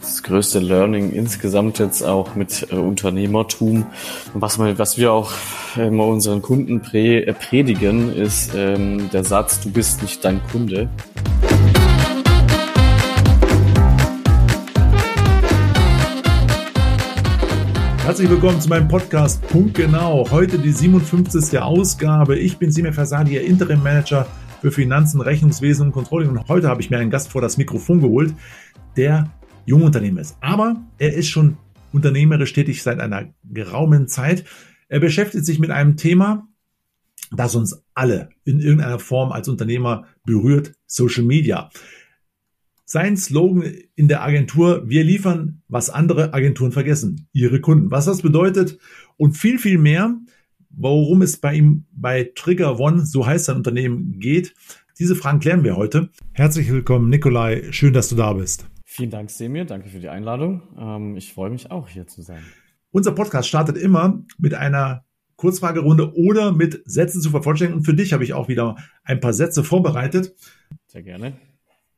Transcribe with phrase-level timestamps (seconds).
[0.00, 3.86] das größte Learning insgesamt jetzt auch mit äh, Unternehmertum.
[4.32, 5.32] Was, man, was wir auch
[5.76, 10.88] immer unseren Kunden prä, äh, predigen, ist ähm, der Satz, du bist nicht dein Kunde.
[18.04, 20.26] Herzlich willkommen zu meinem Podcast Punkt Genau.
[20.30, 21.58] Heute die 57.
[21.58, 22.38] Ausgabe.
[22.38, 24.26] Ich bin Simir Fasadi, Ihr Interim Manager
[24.60, 26.28] für Finanzen, Rechnungswesen und Controlling.
[26.30, 28.34] Und heute habe ich mir einen Gast vor das Mikrofon geholt,
[28.96, 29.30] der
[29.66, 30.36] Jungunternehmer ist.
[30.40, 31.56] Aber er ist schon
[31.92, 34.44] unternehmerisch tätig seit einer geraumen Zeit.
[34.88, 36.48] Er beschäftigt sich mit einem Thema,
[37.30, 41.70] das uns alle in irgendeiner Form als Unternehmer berührt, Social Media.
[42.84, 47.90] Sein Slogan in der Agentur, wir liefern, was andere Agenturen vergessen, ihre Kunden.
[47.90, 48.78] Was das bedeutet
[49.16, 50.16] und viel, viel mehr,
[50.70, 54.54] worum es bei ihm bei Trigger One, so heißt sein Unternehmen, geht.
[54.98, 56.10] Diese Fragen klären wir heute.
[56.32, 57.72] Herzlich willkommen, Nikolai.
[57.72, 58.66] Schön, dass du da bist.
[58.94, 59.64] Vielen Dank, Semir.
[59.64, 60.62] Danke für die Einladung.
[60.78, 62.44] Ähm, ich freue mich auch, hier zu sein.
[62.92, 67.80] Unser Podcast startet immer mit einer Kurzfragerunde oder mit Sätzen zu vervollständigen.
[67.80, 70.36] Und für dich habe ich auch wieder ein paar Sätze vorbereitet.
[70.86, 71.36] Sehr gerne.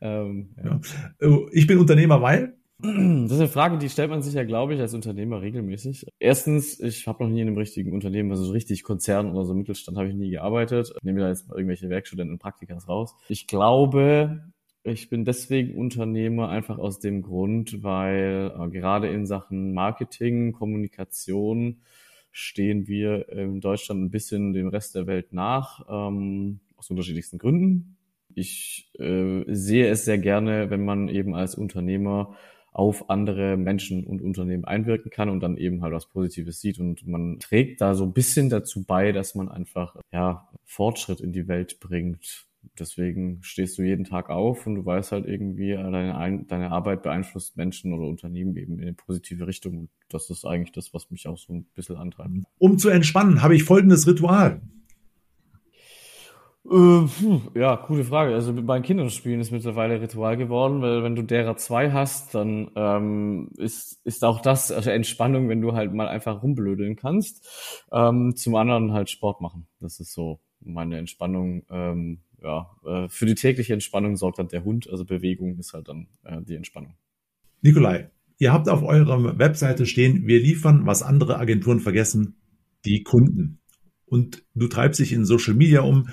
[0.00, 0.80] Ähm, ja.
[1.22, 2.56] Oh, ich bin Unternehmer, weil?
[2.78, 6.06] Das ist eine Frage, die stellt man sich ja, glaube ich, als Unternehmer regelmäßig.
[6.18, 9.54] Erstens, ich habe noch nie in einem richtigen Unternehmen, also so richtig Konzern oder so
[9.54, 10.92] Mittelstand habe ich nie gearbeitet.
[10.96, 13.14] Ich nehme da jetzt mal irgendwelche Werkstudenten und Praktikas raus.
[13.28, 14.52] Ich glaube,
[14.82, 21.80] ich bin deswegen Unternehmer einfach aus dem Grund, weil äh, gerade in Sachen Marketing, Kommunikation
[22.32, 27.96] stehen wir in Deutschland ein bisschen dem Rest der Welt nach, ähm, aus unterschiedlichsten Gründen.
[28.34, 32.34] Ich äh, sehe es sehr gerne, wenn man eben als Unternehmer
[32.74, 37.06] auf andere Menschen und Unternehmen einwirken kann und dann eben halt was Positives sieht und
[37.06, 41.48] man trägt da so ein bisschen dazu bei, dass man einfach ja Fortschritt in die
[41.48, 42.46] Welt bringt
[42.78, 47.02] deswegen stehst du jeden Tag auf und du weißt halt irgendwie, äh, deine, deine Arbeit
[47.02, 49.78] beeinflusst Menschen oder Unternehmen eben in eine positive Richtung.
[49.78, 52.30] Und das ist eigentlich das, was mich auch so ein bisschen antreibt.
[52.58, 54.60] Um zu entspannen, habe ich folgendes Ritual.
[56.70, 57.06] Äh,
[57.54, 58.34] ja, coole Frage.
[58.34, 62.34] Also mit meinen Kindern spielen ist mittlerweile Ritual geworden, weil wenn du derer zwei hast,
[62.34, 67.46] dann ähm, ist, ist auch das also Entspannung, wenn du halt mal einfach rumblödeln kannst.
[67.92, 69.66] Ähm, zum anderen halt Sport machen.
[69.80, 71.64] Das ist so meine Entspannung.
[71.70, 74.88] Ähm, ja, äh, für die tägliche Entspannung sorgt dann der Hund.
[74.88, 76.94] Also Bewegung ist halt dann äh, die Entspannung.
[77.60, 82.36] Nikolai, ihr habt auf eurer Webseite stehen, wir liefern, was andere Agenturen vergessen,
[82.86, 83.60] die Kunden.
[84.06, 86.08] Und du treibst dich in Social Media um,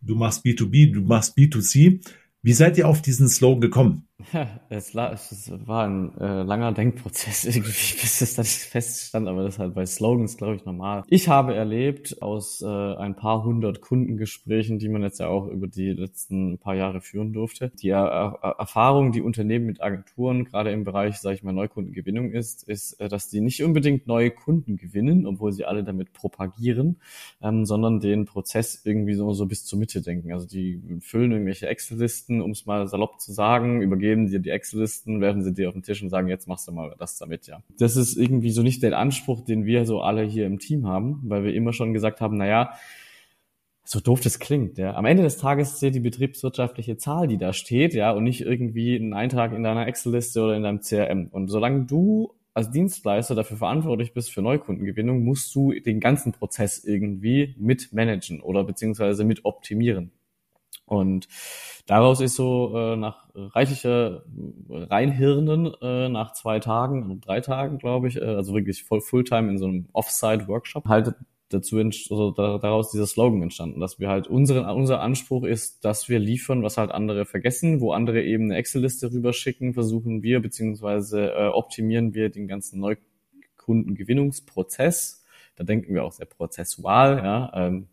[0.00, 2.00] du machst B2B, du machst B2C.
[2.42, 4.08] Wie seid ihr auf diesen Slogan gekommen?
[4.32, 9.58] Ja, es, war ein äh, langer Denkprozess irgendwie, bis es dann feststand, aber das ist
[9.58, 11.04] halt bei Slogans, glaube ich, normal.
[11.08, 15.68] Ich habe erlebt aus äh, ein paar hundert Kundengesprächen, die man jetzt ja auch über
[15.68, 20.84] die letzten paar Jahre führen durfte, die er Erfahrung, die Unternehmen mit Agenturen, gerade im
[20.84, 25.26] Bereich, sage ich mal, Neukundengewinnung ist, ist, äh, dass die nicht unbedingt neue Kunden gewinnen,
[25.26, 27.00] obwohl sie alle damit propagieren,
[27.42, 30.32] ähm, sondern den Prozess irgendwie so, so bis zur Mitte denken.
[30.32, 34.50] Also die füllen irgendwelche Excel-Listen, um es mal salopp zu sagen, übergeben geben dir die
[34.50, 37.46] Excel-Listen, werfen sie dir auf den Tisch und sagen, jetzt machst du mal das damit,
[37.46, 37.62] ja.
[37.78, 41.20] Das ist irgendwie so nicht der Anspruch, den wir so alle hier im Team haben,
[41.24, 42.72] weil wir immer schon gesagt haben, naja,
[43.84, 44.94] so doof das klingt, ja.
[44.94, 48.96] Am Ende des Tages zählt die betriebswirtschaftliche Zahl, die da steht, ja, und nicht irgendwie
[48.96, 51.28] ein Eintrag in deiner Excel-Liste oder in deinem CRM.
[51.30, 56.84] Und solange du als Dienstleister dafür verantwortlich bist für Neukundengewinnung, musst du den ganzen Prozess
[56.84, 60.10] irgendwie mit managen oder beziehungsweise mit optimieren.
[60.90, 61.28] Und
[61.86, 64.24] daraus ist so äh, nach reichlicher
[64.68, 69.58] Reinhirnen äh, nach zwei Tagen, drei Tagen, glaube ich, äh, also wirklich voll Fulltime in
[69.58, 71.14] so einem Offsite-Workshop, halt
[71.48, 76.18] dazu also daraus dieser Slogan entstanden, dass wir halt unseren unser Anspruch ist, dass wir
[76.18, 81.46] liefern, was halt andere vergessen, wo andere eben eine Excel-Liste rüberschicken, versuchen wir beziehungsweise äh,
[81.48, 85.24] optimieren wir den ganzen Neukundengewinnungsprozess.
[85.54, 87.52] Da denken wir auch sehr prozessual, ja.
[87.54, 87.86] Ähm,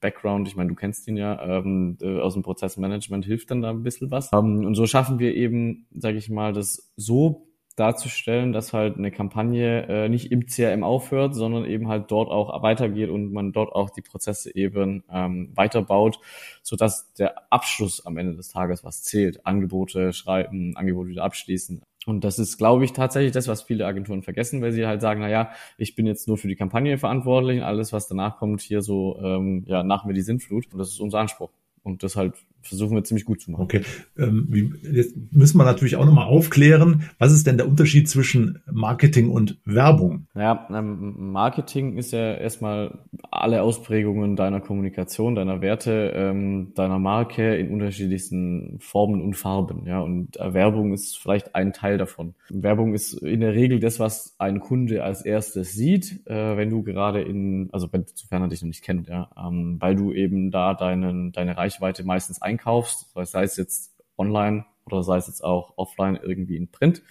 [0.00, 3.70] Background, ich meine, du kennst ihn ja, ähm, äh, aus dem Prozessmanagement hilft dann da
[3.70, 4.32] ein bisschen was.
[4.32, 7.46] Ähm, und so schaffen wir eben, sage ich mal, das so
[7.76, 12.62] darzustellen, dass halt eine Kampagne äh, nicht im CRM aufhört, sondern eben halt dort auch
[12.62, 16.18] weitergeht und man dort auch die Prozesse eben ähm, weiterbaut,
[16.62, 19.46] so dass der Abschluss am Ende des Tages was zählt.
[19.46, 21.82] Angebote schreiben, Angebote wieder abschließen.
[22.06, 25.20] Und das ist, glaube ich, tatsächlich das, was viele Agenturen vergessen, weil sie halt sagen,
[25.20, 28.80] na ja, ich bin jetzt nur für die Kampagne verantwortlich, alles, was danach kommt, hier
[28.80, 30.72] so, ähm, ja, nach mir die Sinnflut.
[30.72, 31.50] Und das ist unser Anspruch.
[31.82, 32.34] Und das halt
[32.66, 33.62] versuchen wir ziemlich gut zu machen.
[33.62, 33.82] Okay,
[34.18, 39.30] ähm, jetzt müssen wir natürlich auch nochmal aufklären, was ist denn der Unterschied zwischen Marketing
[39.30, 40.26] und Werbung?
[40.34, 42.98] Ja, ähm, Marketing ist ja erstmal
[43.30, 49.86] alle Ausprägungen deiner Kommunikation, deiner Werte, ähm, deiner Marke in unterschiedlichsten Formen und Farben.
[49.86, 52.34] Ja, und Werbung ist vielleicht ein Teil davon.
[52.48, 56.82] Werbung ist in der Regel das, was ein Kunde als erstes sieht, äh, wenn du
[56.82, 60.50] gerade in, also wenn, sofern er dich noch nicht kennt, ja, ähm, weil du eben
[60.50, 65.44] da deinen, deine Reichweite meistens ein einkaufst, sei es jetzt online oder sei es jetzt
[65.44, 67.02] auch offline irgendwie in Print.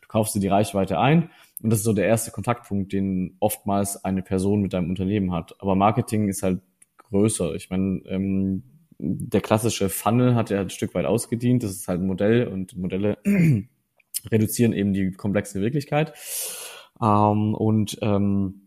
[0.00, 1.30] Du kaufst dir die Reichweite ein
[1.62, 5.60] und das ist so der erste Kontaktpunkt, den oftmals eine Person mit deinem Unternehmen hat.
[5.60, 6.60] Aber Marketing ist halt
[6.98, 7.54] größer.
[7.54, 8.62] Ich meine, ähm,
[8.98, 11.62] der klassische Funnel hat ja ein Stück weit ausgedient.
[11.62, 13.18] Das ist halt ein Modell und Modelle
[14.30, 16.14] reduzieren eben die komplexe Wirklichkeit.
[17.02, 18.63] Ähm, und ähm,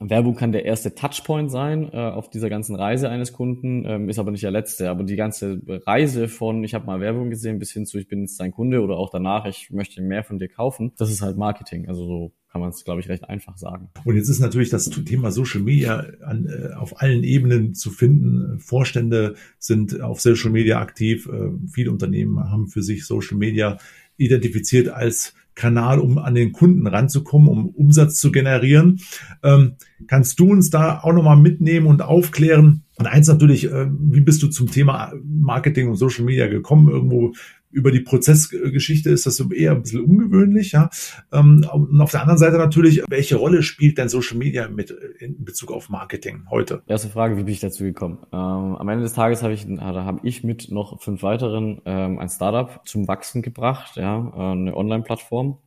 [0.00, 4.18] Werbung kann der erste Touchpoint sein äh, auf dieser ganzen Reise eines Kunden, ähm, ist
[4.18, 4.88] aber nicht der letzte.
[4.88, 8.22] Aber die ganze Reise von ich habe mal Werbung gesehen bis hin zu ich bin
[8.22, 11.36] jetzt dein Kunde oder auch danach ich möchte mehr von dir kaufen, das ist halt
[11.36, 11.86] Marketing.
[11.86, 13.90] Also so kann man es, glaube ich, recht einfach sagen.
[14.04, 18.58] Und jetzt ist natürlich das Thema Social Media an, äh, auf allen Ebenen zu finden.
[18.58, 21.28] Vorstände sind auf Social Media aktiv.
[21.28, 23.78] Äh, viele Unternehmen haben für sich Social Media
[24.16, 29.00] identifiziert als Kanal, um an den Kunden ranzukommen, um Umsatz zu generieren.
[29.42, 29.72] Ähm,
[30.06, 32.84] kannst du uns da auch nochmal mitnehmen und aufklären?
[32.96, 36.88] Und eins natürlich, äh, wie bist du zum Thema Marketing und Social Media gekommen?
[36.88, 37.32] Irgendwo
[37.70, 40.90] über die Prozessgeschichte ist das eher ein bisschen ungewöhnlich, ja.
[41.32, 45.44] Ähm, und auf der anderen Seite natürlich, welche Rolle spielt denn Social Media mit in
[45.44, 46.82] Bezug auf Marketing heute?
[46.86, 48.18] Erste Frage, wie bin ich dazu gekommen?
[48.32, 52.18] Ähm, am Ende des Tages habe ich, da habe ich mit noch fünf weiteren ähm,
[52.18, 55.58] ein Startup zum Wachsen gebracht, ja, äh, eine Online-Plattform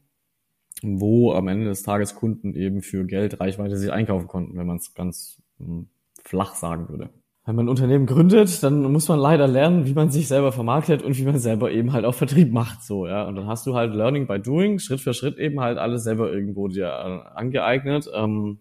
[0.85, 4.77] wo am Ende des Tages Kunden eben für Geld Reichweite sich einkaufen konnten, wenn man
[4.77, 5.87] es ganz hm,
[6.25, 7.09] flach sagen würde
[7.45, 11.03] wenn man ein Unternehmen gründet, dann muss man leider lernen, wie man sich selber vermarktet
[11.03, 13.27] und wie man selber eben halt auch Vertrieb macht, so, ja.
[13.27, 16.31] Und dann hast du halt Learning by Doing, Schritt für Schritt eben halt alles selber
[16.31, 18.09] irgendwo dir äh, angeeignet.
[18.13, 18.59] Ähm,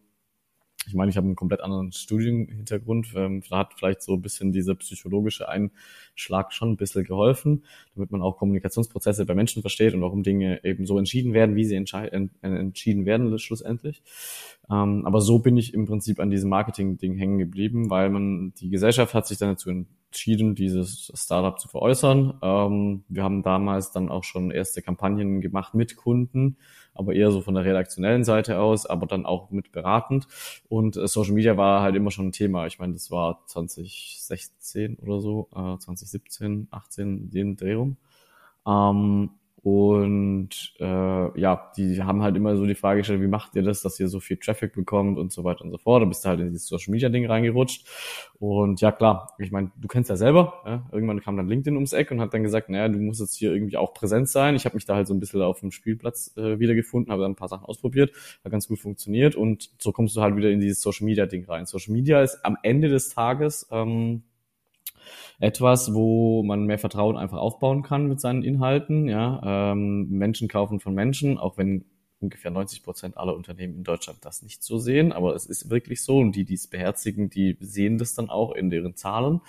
[0.87, 3.13] ich meine, ich habe einen komplett anderen Studienhintergrund.
[3.15, 7.65] Ähm, da hat vielleicht so ein bisschen dieser psychologische Einschlag schon ein bisschen geholfen,
[7.95, 11.65] damit man auch Kommunikationsprozesse bei Menschen versteht und warum Dinge eben so entschieden werden, wie
[11.65, 14.03] sie entschieden werden schlussendlich.
[14.71, 18.69] Ähm, aber so bin ich im Prinzip an diesem Marketing-Ding hängen geblieben, weil man, die
[18.69, 19.71] Gesellschaft hat sich dann dazu
[20.13, 22.39] entschieden, dieses Startup zu veräußern.
[22.43, 26.59] Ähm, wir haben damals dann auch schon erste Kampagnen gemacht mit Kunden,
[26.95, 30.29] aber eher so von der redaktionellen Seite aus, aber dann auch mit beratend.
[30.69, 32.67] Und äh, Social Media war halt immer schon ein Thema.
[32.67, 37.97] Ich meine, das war 2016 oder so, äh, 2017, 18, den Drehung.
[38.67, 39.31] Ähm,
[39.63, 43.81] und äh, ja, die haben halt immer so die Frage gestellt, wie macht ihr das,
[43.81, 46.03] dass ihr so viel Traffic bekommt und so weiter und so fort.
[46.03, 47.87] Da bist du halt in dieses Social Media Ding reingerutscht.
[48.41, 50.63] Und ja klar, ich meine, du kennst ja selber.
[50.67, 50.89] Ja?
[50.91, 53.53] Irgendwann kam dann LinkedIn ums Eck und hat dann gesagt, naja, du musst jetzt hier
[53.53, 54.57] irgendwie auch präsent sein.
[54.57, 57.33] Ich habe mich da halt so ein bisschen auf dem Spielplatz äh, wiedergefunden, habe dann
[57.33, 58.11] ein paar Sachen ausprobiert,
[58.45, 61.45] hat ganz gut funktioniert und so kommst du halt wieder in dieses Social Media Ding
[61.45, 61.67] rein.
[61.67, 64.25] Social Media ist am Ende des Tages ähm,
[65.41, 69.09] etwas, wo man mehr Vertrauen einfach aufbauen kann mit seinen Inhalten.
[69.09, 71.85] Ja, ähm, Menschen kaufen von Menschen, auch wenn
[72.23, 76.03] ungefähr 90 Prozent aller Unternehmen in Deutschland das nicht so sehen, aber es ist wirklich
[76.03, 79.41] so und die, die es beherzigen, die sehen das dann auch in deren Zahlen.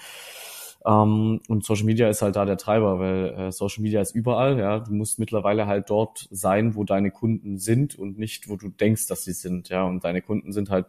[0.85, 4.13] Um, ähm, und Social Media ist halt da der Treiber, weil äh, Social Media ist
[4.13, 4.59] überall.
[4.59, 8.67] Ja, du musst mittlerweile halt dort sein, wo deine Kunden sind und nicht, wo du
[8.67, 9.69] denkst, dass sie sind.
[9.69, 10.87] Ja, und deine Kunden sind halt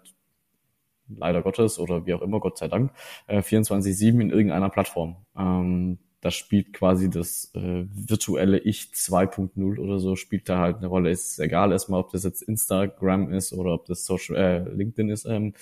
[1.08, 2.92] leider Gottes oder wie auch immer, Gott sei Dank,
[3.26, 5.16] äh, 24-7 in irgendeiner Plattform.
[5.36, 10.86] Ähm, da spielt quasi das äh, virtuelle Ich 2.0 oder so, spielt da halt eine
[10.86, 11.10] Rolle.
[11.10, 15.26] Ist egal erstmal, ob das jetzt Instagram ist oder ob das Social, äh, LinkedIn ist.
[15.26, 15.52] Ähm,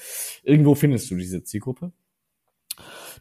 [0.44, 1.90] irgendwo findest du diese Zielgruppe.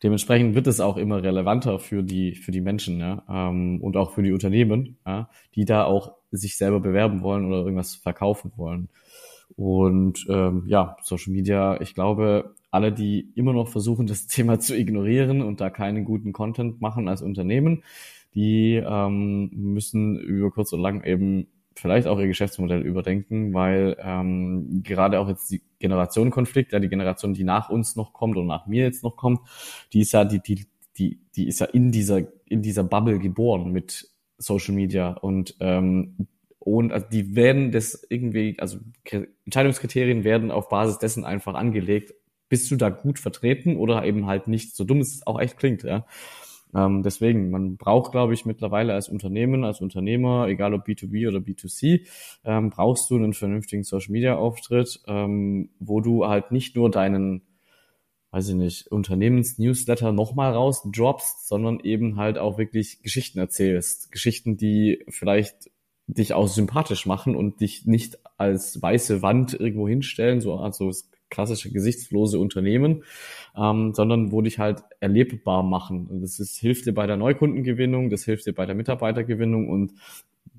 [0.03, 4.11] Dementsprechend wird es auch immer relevanter für die, für die Menschen ja, ähm, und auch
[4.11, 8.89] für die Unternehmen, ja, die da auch sich selber bewerben wollen oder irgendwas verkaufen wollen.
[9.55, 14.77] Und ähm, ja, Social Media, ich glaube, alle, die immer noch versuchen, das Thema zu
[14.77, 17.83] ignorieren und da keinen guten Content machen als Unternehmen,
[18.33, 24.81] die ähm, müssen über kurz oder lang eben vielleicht auch ihr Geschäftsmodell überdenken, weil ähm,
[24.83, 28.67] gerade auch jetzt die Generationenkonflikt, ja, die Generation, die nach uns noch kommt und nach
[28.67, 29.39] mir jetzt noch kommt,
[29.93, 30.67] die ist ja, die, die,
[30.97, 35.11] die, die ist ja in dieser, in dieser Bubble geboren mit Social Media.
[35.11, 36.27] Und ähm,
[36.63, 38.77] und also die werden das irgendwie, also
[39.45, 42.13] Entscheidungskriterien werden auf Basis dessen einfach angelegt.
[42.49, 45.81] Bist du da gut vertreten oder eben halt nicht, so dumm es auch echt klingt,
[45.81, 46.05] ja.
[46.75, 51.39] Ähm, deswegen, man braucht, glaube ich, mittlerweile als Unternehmen, als Unternehmer, egal ob B2B oder
[51.39, 52.05] B2C,
[52.45, 57.41] ähm, brauchst du einen vernünftigen Social-Media-Auftritt, ähm, wo du halt nicht nur deinen
[58.31, 64.11] weiß ich nicht, Unternehmensnewsletter nochmal rausdroppst, sondern eben halt auch wirklich Geschichten erzählst.
[64.11, 65.70] Geschichten, die vielleicht
[66.07, 71.09] dich auch sympathisch machen und dich nicht als weiße Wand irgendwo hinstellen, so also das
[71.29, 73.03] klassische gesichtslose Unternehmen,
[73.55, 76.07] ähm, sondern wo dich halt erlebbar machen.
[76.07, 79.93] Und das ist, hilft dir bei der Neukundengewinnung, das hilft dir bei der Mitarbeitergewinnung und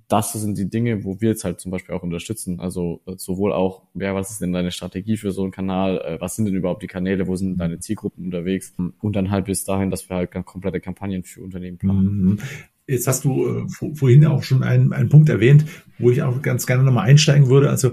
[0.08, 2.60] das sind die Dinge, wo wir jetzt halt zum Beispiel auch unterstützen.
[2.60, 5.98] Also äh, sowohl auch, ja, was ist denn deine Strategie für so einen Kanal?
[5.98, 7.28] Äh, was sind denn überhaupt die Kanäle?
[7.28, 8.74] Wo sind deine Zielgruppen unterwegs?
[9.00, 12.42] Und dann halt bis dahin, dass wir halt komplette Kampagnen für Unternehmen planen.
[12.86, 15.64] Jetzt hast du äh, vorhin auch schon einen, einen Punkt erwähnt,
[15.98, 17.70] wo ich auch ganz gerne nochmal einsteigen würde.
[17.70, 17.92] Also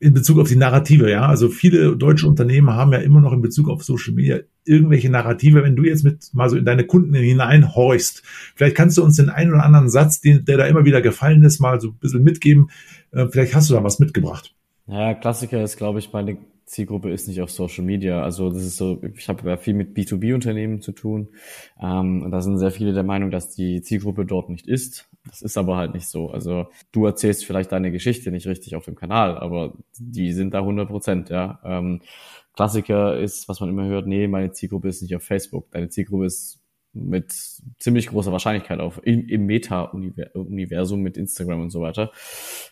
[0.00, 1.26] in Bezug auf die Narrative, ja.
[1.26, 5.64] Also viele deutsche Unternehmen haben ja immer noch in Bezug auf Social Media irgendwelche Narrative.
[5.64, 8.22] Wenn du jetzt mit mal so in deine Kunden hineinhorchst,
[8.54, 11.42] vielleicht kannst du uns den einen oder anderen Satz, den, der da immer wieder gefallen
[11.42, 12.70] ist, mal so ein bisschen mitgeben.
[13.10, 14.54] Äh, vielleicht hast du da was mitgebracht.
[14.86, 18.22] Ja, Klassiker ist, glaube ich, meine Zielgruppe ist nicht auf Social Media.
[18.22, 21.28] Also das ist so, ich habe ja viel mit B2B-Unternehmen zu tun.
[21.80, 25.08] Ähm, und da sind sehr viele der Meinung, dass die Zielgruppe dort nicht ist.
[25.26, 26.30] Das ist aber halt nicht so.
[26.30, 30.60] Also du erzählst vielleicht deine Geschichte nicht richtig auf dem Kanal, aber die sind da
[30.60, 31.58] 100 Prozent, ja.
[31.64, 32.00] Ähm,
[32.54, 35.70] Klassiker ist, was man immer hört, nee, meine Zielgruppe ist nicht auf Facebook.
[35.70, 36.60] Deine Zielgruppe ist
[37.06, 37.32] mit
[37.78, 42.10] ziemlich großer Wahrscheinlichkeit auf im, im Meta-Universum mit Instagram und so weiter.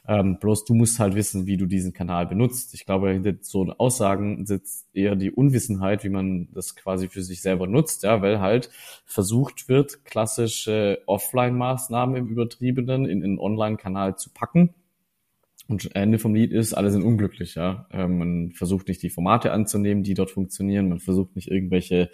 [0.06, 2.74] Ähm, bloß du musst halt wissen, wie du diesen Kanal benutzt.
[2.74, 7.42] Ich glaube, hinter so Aussagen sitzt eher die Unwissenheit, wie man das quasi für sich
[7.42, 8.70] selber nutzt, ja, weil halt
[9.04, 14.74] versucht wird, klassische Offline-Maßnahmen im Übertriebenen in einen Online-Kanal zu packen.
[15.68, 17.88] Und Ende vom Lied ist, alle sind unglücklich, ja.
[17.90, 20.88] Ähm, man versucht nicht die Formate anzunehmen, die dort funktionieren.
[20.88, 22.10] Man versucht nicht irgendwelche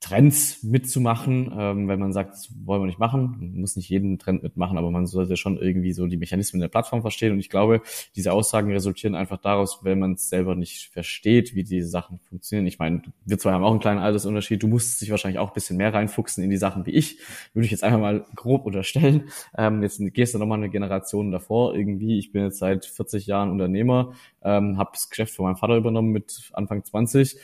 [0.00, 3.36] Trends mitzumachen, ähm, wenn man sagt, das wollen wir nicht machen.
[3.38, 6.68] Man muss nicht jeden Trend mitmachen, aber man sollte schon irgendwie so die Mechanismen der
[6.68, 7.32] Plattform verstehen.
[7.32, 7.82] Und ich glaube,
[8.16, 12.66] diese Aussagen resultieren einfach daraus, wenn man es selber nicht versteht, wie diese Sachen funktionieren.
[12.66, 14.62] Ich meine, wir zwei haben auch einen kleinen Altersunterschied.
[14.62, 17.18] Du musst dich wahrscheinlich auch ein bisschen mehr reinfuchsen in die Sachen wie ich.
[17.52, 19.28] Würde ich jetzt einfach mal grob unterstellen.
[19.56, 21.74] Ähm, jetzt gehst du nochmal eine Generation davor.
[21.74, 25.76] Irgendwie, ich bin jetzt seit 40 Jahren Unternehmer, ähm, habe das Geschäft von meinem Vater
[25.76, 27.36] übernommen mit Anfang 20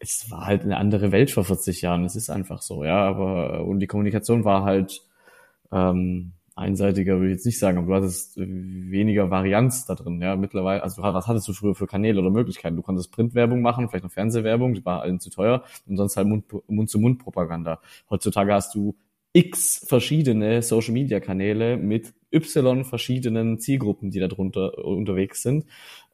[0.00, 2.04] es war halt eine andere Welt vor 40 Jahren.
[2.04, 2.98] Es ist einfach so, ja.
[3.06, 5.02] Aber und die Kommunikation war halt
[5.72, 10.36] ähm, einseitiger, würde ich jetzt nicht sagen, aber du hattest weniger Varianz da drin, ja.
[10.36, 12.76] Mittlerweile, also was hattest du früher für Kanäle oder Möglichkeiten?
[12.76, 16.28] Du konntest Printwerbung machen, vielleicht noch Fernsehwerbung, die war allen zu teuer und sonst halt
[16.28, 17.80] Mund-zu-Mund-Propaganda.
[18.08, 18.96] Heutzutage hast du
[19.32, 25.64] x verschiedene Social Media Kanäle mit y verschiedenen Zielgruppen, die da drunter unterwegs sind.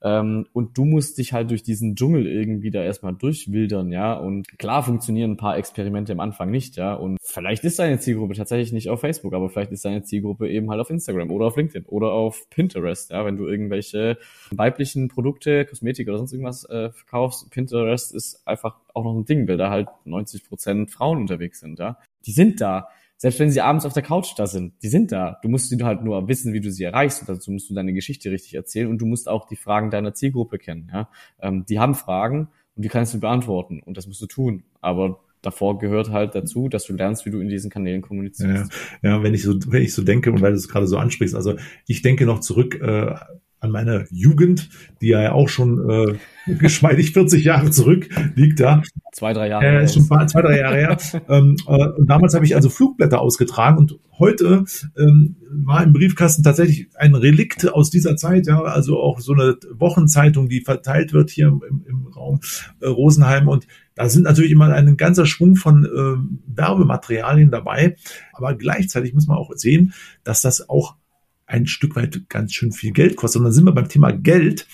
[0.02, 4.14] Ähm, und du musst dich halt durch diesen Dschungel irgendwie da erstmal durchwildern, ja.
[4.14, 6.94] Und klar funktionieren ein paar Experimente am Anfang nicht, ja.
[6.94, 10.70] Und vielleicht ist deine Zielgruppe tatsächlich nicht auf Facebook, aber vielleicht ist deine Zielgruppe eben
[10.70, 13.24] halt auf Instagram oder auf LinkedIn oder auf Pinterest, ja.
[13.26, 14.16] Wenn du irgendwelche
[14.52, 19.46] weiblichen Produkte, Kosmetik oder sonst irgendwas äh, verkaufst, Pinterest ist einfach auch noch ein Ding,
[19.48, 21.98] weil da halt 90 Prozent Frauen unterwegs sind, ja.
[22.24, 22.88] Die sind da
[23.20, 25.38] selbst wenn sie abends auf der Couch da sind, die sind da.
[25.42, 27.20] Du musst halt nur wissen, wie du sie erreichst.
[27.20, 30.14] Und dazu musst du deine Geschichte richtig erzählen und du musst auch die Fragen deiner
[30.14, 30.90] Zielgruppe kennen.
[30.90, 31.10] Ja?
[31.38, 34.62] Ähm, die haben Fragen und die kannst du beantworten und das musst du tun.
[34.80, 38.72] Aber davor gehört halt dazu, dass du lernst, wie du in diesen Kanälen kommunizierst.
[39.02, 40.96] Ja, ja wenn ich so, wenn ich so denke und weil du es gerade so
[40.96, 43.16] ansprichst, also ich denke noch zurück äh,
[43.60, 48.82] an meine Jugend, die ja auch schon äh, geschmeidig 40 Jahre zurück liegt da.
[49.12, 49.66] Zwei, drei Jahre.
[49.66, 50.96] Äh, schon zwei, zwei, drei Jahre her.
[51.28, 54.64] ähm, äh, und damals habe ich also Flugblätter ausgetragen und heute
[54.98, 59.56] ähm, war im Briefkasten tatsächlich ein Relikt aus dieser Zeit, ja, also auch so eine
[59.72, 62.40] Wochenzeitung, die verteilt wird hier im, im Raum
[62.80, 67.96] äh, Rosenheim und da sind natürlich immer ein ganzer Schwung von äh, Werbematerialien dabei,
[68.32, 69.92] aber gleichzeitig muss man auch sehen,
[70.24, 70.96] dass das auch
[71.50, 73.40] ein Stück weit ganz schön viel Geld kostet.
[73.40, 74.66] Und dann sind wir beim Thema Geld.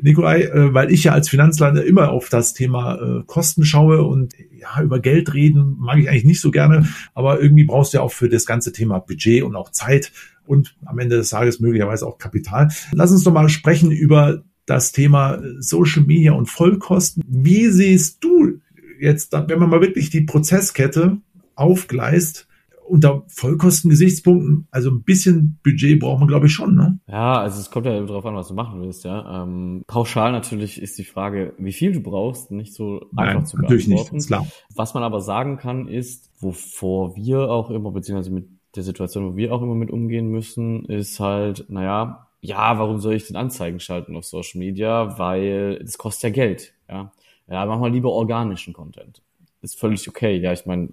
[0.00, 4.34] Nikolai, äh, weil ich ja als Finanzleiter immer auf das Thema äh, Kosten schaue und
[4.58, 8.02] ja, über Geld reden mag ich eigentlich nicht so gerne, aber irgendwie brauchst du ja
[8.02, 10.12] auch für das ganze Thema Budget und auch Zeit
[10.46, 12.68] und am Ende des Tages möglicherweise auch Kapital.
[12.92, 17.22] Lass uns doch mal sprechen über das Thema Social Media und Vollkosten.
[17.26, 18.60] Wie siehst du
[18.98, 21.18] jetzt, wenn man mal wirklich die Prozesskette
[21.54, 22.48] aufgleist,
[22.86, 26.98] unter Vollkostengesichtspunkten, also ein bisschen Budget braucht man, glaube ich, schon, ne?
[27.06, 29.42] Ja, also es kommt ja darauf an, was du machen willst, ja.
[29.42, 33.58] Ähm, pauschal natürlich ist die Frage, wie viel du brauchst, nicht so Nein, einfach zu
[33.58, 34.16] natürlich beantworten.
[34.16, 34.46] Nicht, klar.
[34.74, 39.36] Was man aber sagen kann, ist, wovor wir auch immer, beziehungsweise mit der Situation, wo
[39.36, 43.80] wir auch immer mit umgehen müssen, ist halt, naja, ja, warum soll ich den Anzeigen
[43.80, 45.18] schalten auf Social Media?
[45.18, 47.12] Weil das kostet ja Geld, ja.
[47.48, 49.22] Ja, mach mal lieber organischen Content
[49.64, 50.36] ist völlig okay.
[50.36, 50.90] Ja, ich meine,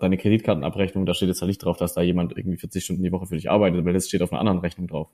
[0.00, 3.12] deine Kreditkartenabrechnung, da steht jetzt halt nicht drauf, dass da jemand irgendwie 40 Stunden die
[3.12, 5.08] Woche für dich arbeitet, weil das steht auf einer anderen Rechnung drauf.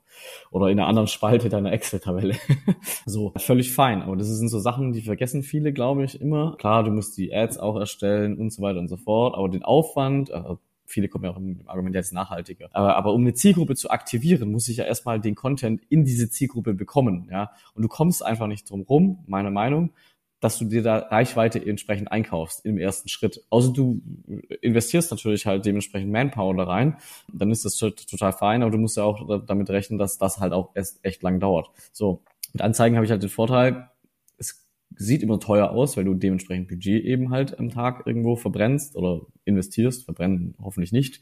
[0.50, 2.37] Oder in einer anderen Spalte deiner Excel-Tabelle.
[3.07, 4.03] so, völlig fein.
[4.03, 6.57] Aber das sind so Sachen, die vergessen viele, glaube ich, immer.
[6.59, 9.35] Klar, du musst die Ads auch erstellen und so weiter und so fort.
[9.37, 10.55] Aber den Aufwand, äh,
[10.91, 12.69] viele kommen ja auch im Argument, jetzt nachhaltiger.
[12.73, 16.29] Aber, aber um eine Zielgruppe zu aktivieren, muss ich ja erstmal den Content in diese
[16.31, 17.53] Zielgruppe bekommen, ja.
[17.75, 19.93] Und du kommst einfach nicht drum rum, meiner Meinung,
[20.40, 23.44] dass du dir da Reichweite entsprechend einkaufst im ersten Schritt.
[23.50, 24.00] Außer du
[24.62, 26.97] investierst natürlich halt dementsprechend Manpower da rein,
[27.32, 30.52] dann ist das total fein, aber du musst ja auch damit rechnen, dass das halt
[30.52, 31.70] auch erst echt lang dauert.
[31.92, 33.90] So, mit Anzeigen habe ich halt den Vorteil,
[34.38, 34.66] es
[34.97, 39.26] sieht immer teuer aus, weil du dementsprechend Budget eben halt am Tag irgendwo verbrennst oder
[39.44, 41.20] investierst, verbrennen hoffentlich nicht.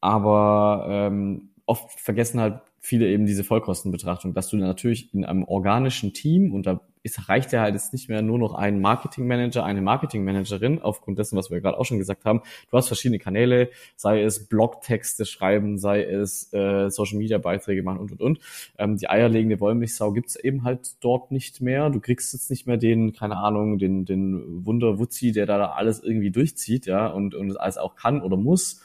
[0.00, 6.12] Aber ähm, oft vergessen halt viele eben diese Vollkostenbetrachtung, dass du natürlich in einem organischen
[6.12, 9.80] Team und da ist, reicht ja halt jetzt nicht mehr nur noch ein Marketingmanager, eine
[9.80, 12.42] Marketingmanagerin, aufgrund dessen, was wir gerade auch schon gesagt haben.
[12.70, 17.98] Du hast verschiedene Kanäle, sei es Blogtexte schreiben, sei es äh, Social Media Beiträge machen
[17.98, 18.38] und und und.
[18.78, 21.90] Ähm, die eierlegende Wollmilchsau gibt's eben halt dort nicht mehr.
[21.90, 26.30] Du kriegst jetzt nicht mehr den, keine Ahnung, den, den Wunderwutzi, der da alles irgendwie
[26.30, 28.80] durchzieht, ja, und, und es alles auch kann oder muss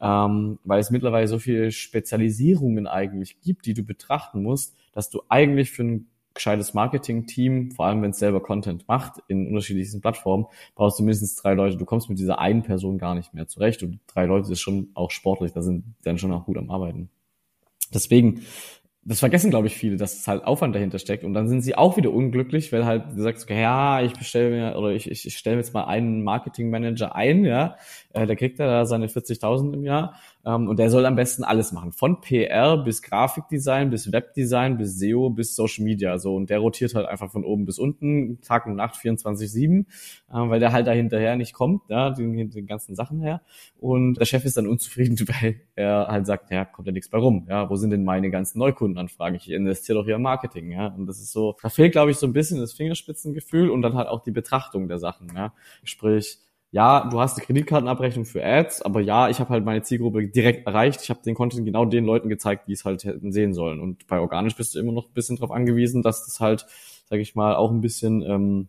[0.00, 5.22] ähm, weil es mittlerweile so viele Spezialisierungen eigentlich gibt, die du betrachten musst, dass du
[5.28, 10.46] eigentlich für ein gescheites Marketing-Team, vor allem wenn es selber Content macht, in unterschiedlichsten Plattformen,
[10.74, 11.76] brauchst du mindestens drei Leute.
[11.76, 14.90] Du kommst mit dieser einen Person gar nicht mehr zurecht und drei Leute ist schon
[14.94, 17.08] auch sportlich, da sind dann schon auch gut am Arbeiten.
[17.92, 18.42] Deswegen
[19.06, 21.24] das vergessen, glaube ich, viele, dass es halt Aufwand dahinter steckt.
[21.24, 24.50] Und dann sind sie auch wieder unglücklich, weil halt du sagst, okay, ja, ich bestelle
[24.50, 27.76] mir oder ich, ich, ich stelle jetzt mal einen Marketingmanager ein, ja,
[28.14, 30.14] äh, der kriegt da seine 40.000 im Jahr
[30.46, 31.92] ähm, und der soll am besten alles machen.
[31.92, 36.18] Von PR bis Grafikdesign, bis Webdesign, bis SEO, bis Social Media.
[36.18, 36.34] So.
[36.34, 39.84] Und der rotiert halt einfach von oben bis unten, Tag und Nacht 24-7, äh,
[40.30, 43.42] weil der halt da hinterher nicht kommt, ja, den, den ganzen Sachen her.
[43.78, 47.18] Und der Chef ist dann unzufrieden, weil er halt sagt, ja, kommt ja nichts bei
[47.18, 47.46] rum.
[47.48, 48.58] Ja, wo sind denn meine ganzen
[48.94, 49.36] Neukundenanfragen?
[49.36, 50.88] Ich investiere doch hier im Marketing, ja.
[50.88, 53.94] Und das ist so, da fehlt, glaube ich, so ein bisschen das Fingerspitzengefühl und dann
[53.94, 55.52] halt auch die Betrachtung der Sachen, ja.
[55.82, 56.38] Sprich,
[56.70, 60.66] ja, du hast eine Kreditkartenabrechnung für Ads, aber ja, ich habe halt meine Zielgruppe direkt
[60.66, 61.02] erreicht.
[61.02, 63.80] Ich habe den Content genau den Leuten gezeigt, die es halt hätten sehen sollen.
[63.80, 66.66] Und bei organisch bist du immer noch ein bisschen darauf angewiesen, dass es halt,
[67.08, 68.68] sage ich mal, auch ein bisschen ähm,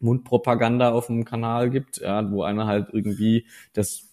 [0.00, 4.08] Mundpropaganda auf dem Kanal gibt, ja, wo einer halt irgendwie das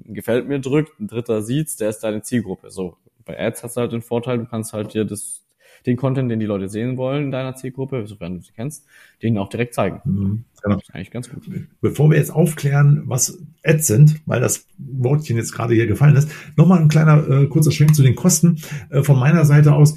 [0.00, 2.70] gefällt mir drückt, ein Dritter sieht's, der ist deine Zielgruppe.
[2.70, 2.96] So
[3.28, 5.44] bei Ads hast du halt den Vorteil, du kannst halt dir das
[5.86, 8.84] den Content, den die Leute sehen wollen in deiner Zielgruppe, sofern du sie kennst,
[9.22, 10.00] denen auch direkt zeigen.
[10.04, 10.74] Mhm, genau.
[10.76, 11.42] Das ist eigentlich ganz gut.
[11.80, 16.30] Bevor wir jetzt aufklären, was Ads sind, weil das Wortchen jetzt gerade hier gefallen ist,
[16.56, 18.60] nochmal ein kleiner äh, kurzer Schwenk zu den Kosten.
[18.90, 19.96] Äh, von meiner Seite aus,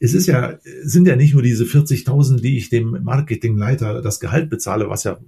[0.00, 4.50] es ist ja, sind ja nicht nur diese 40.000, die ich dem Marketingleiter das Gehalt
[4.50, 5.18] bezahle, was ja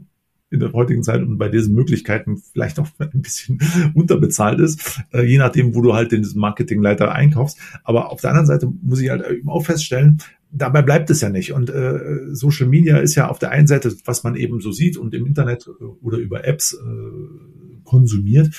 [0.53, 3.59] in der heutigen Zeit und bei diesen Möglichkeiten vielleicht auch ein bisschen
[3.95, 7.59] unterbezahlt ist, äh, je nachdem, wo du halt den Marketingleiter einkaufst.
[7.85, 10.19] Aber auf der anderen Seite muss ich halt eben auch feststellen,
[10.53, 11.53] dabei bleibt es ja nicht.
[11.53, 14.97] Und äh, Social Media ist ja auf der einen Seite, was man eben so sieht
[14.97, 18.55] und im Internet äh, oder über Apps äh, konsumiert.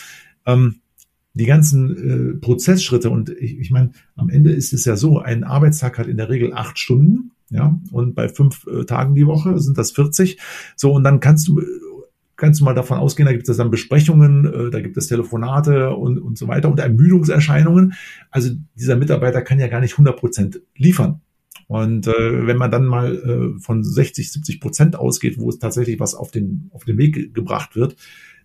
[0.45, 0.75] Ähm,
[1.35, 5.43] die ganzen äh, Prozessschritte und ich, ich meine, am Ende ist es ja so, ein
[5.43, 9.59] Arbeitstag hat in der Regel acht Stunden ja, und bei fünf äh, Tagen die Woche
[9.59, 10.39] sind das 40.
[10.75, 11.61] So, und dann kannst du,
[12.43, 15.91] kannst du mal davon ausgehen, da gibt es dann Besprechungen, äh, da gibt es Telefonate
[15.95, 17.93] und, und so weiter und Ermüdungserscheinungen.
[18.31, 21.21] Also dieser Mitarbeiter kann ja gar nicht 100 Prozent liefern.
[21.67, 26.01] Und äh, wenn man dann mal äh, von 60, 70 Prozent ausgeht, wo es tatsächlich
[26.01, 27.95] was auf den, auf den Weg gebracht wird,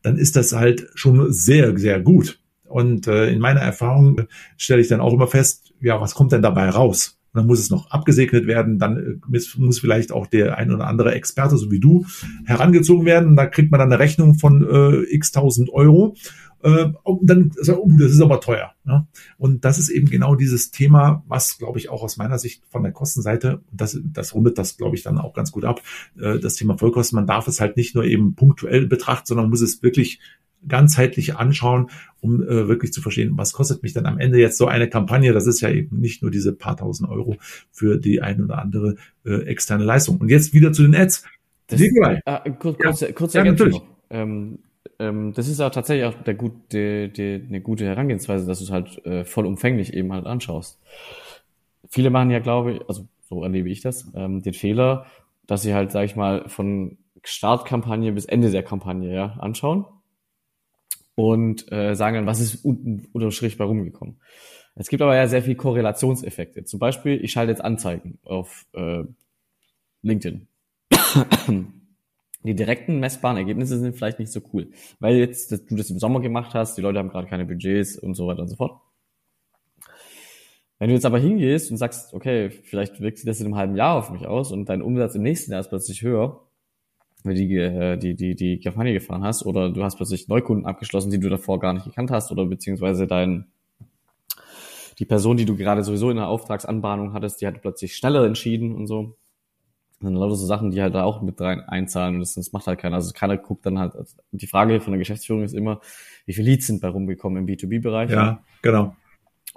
[0.03, 2.41] dann ist das halt schon sehr, sehr gut.
[2.69, 6.43] Und äh, in meiner Erfahrung stelle ich dann auch immer fest, ja, was kommt denn
[6.43, 7.18] dabei raus?
[7.39, 11.15] Dann muss es noch abgesegnet werden, dann äh, muss vielleicht auch der ein oder andere
[11.15, 12.05] Experte, so wie du,
[12.45, 13.37] herangezogen werden.
[13.37, 16.15] Da kriegt man dann eine Rechnung von äh, x tausend Euro.
[16.63, 16.87] Äh,
[17.23, 18.73] dann sagt, oh, das ist aber teuer.
[18.85, 19.07] Ne?
[19.37, 22.83] Und das ist eben genau dieses Thema, was, glaube ich, auch aus meiner Sicht von
[22.83, 25.81] der Kostenseite, das, das rundet das, glaube ich, dann auch ganz gut ab,
[26.19, 27.17] äh, das Thema Vollkosten.
[27.17, 30.21] Man darf es halt nicht nur eben punktuell betrachten, sondern muss es wirklich
[30.67, 31.91] ganzheitlich anschauen,
[32.21, 35.33] um äh, wirklich zu verstehen, was kostet mich dann am Ende jetzt so eine Kampagne.
[35.33, 37.37] Das ist ja eben nicht nur diese paar tausend Euro
[37.71, 40.19] für die ein oder andere äh, externe Leistung.
[40.19, 41.25] Und jetzt wieder zu den Ads.
[41.69, 42.21] Das, äh,
[42.59, 43.13] kurz, kurz, ja.
[43.13, 43.81] kurz ja, natürlich.
[44.11, 44.59] Ähm,
[44.99, 48.65] ähm, das ist ja tatsächlich auch der gut, die, die, eine gute Herangehensweise, dass du
[48.65, 50.81] es halt äh, vollumfänglich eben halt anschaust.
[51.89, 55.07] Viele machen ja, glaube ich, also so erlebe ich das, ähm, den Fehler,
[55.47, 59.85] dass sie halt, sag ich mal, von Startkampagne bis Ende der Kampagne ja, anschauen
[61.19, 64.21] und äh, sagen dann, was ist unten unter Strich bei rumgekommen.
[64.77, 66.63] Es gibt aber ja sehr viel Korrelationseffekte.
[66.63, 69.03] Zum Beispiel, ich schalte jetzt Anzeigen auf äh,
[70.03, 70.47] LinkedIn.
[72.45, 76.21] die direkten messbaren Ergebnisse sind vielleicht nicht so cool, weil jetzt du das im Sommer
[76.21, 78.81] gemacht hast, die Leute haben gerade keine Budgets und so weiter und so fort.
[80.79, 83.75] Wenn du jetzt aber hingehst und sagst, okay, vielleicht wirkt sich das in einem halben
[83.75, 86.48] Jahr auf mich aus und dein Umsatz im nächsten Jahr ist plötzlich höher,
[87.25, 90.67] weil du die, äh, die, die, die Kampagne gefahren hast oder du hast plötzlich Neukunden
[90.67, 93.47] abgeschlossen, die du davor gar nicht gekannt hast oder beziehungsweise dein,
[94.99, 98.75] die Person, die du gerade sowieso in der Auftragsanbahnung hattest, die hat plötzlich schneller entschieden
[98.75, 99.17] und so.
[100.01, 102.53] Das sind lauter so Sachen, die halt da auch mit rein einzahlen und das, das
[102.53, 102.97] macht halt keiner.
[102.97, 103.95] Also keiner guckt dann halt,
[104.31, 105.81] die Frage von der Geschäftsführung ist immer,
[106.25, 108.11] wie viele Leads sind bei rumgekommen im B2B-Bereich?
[108.11, 108.95] Ja, genau.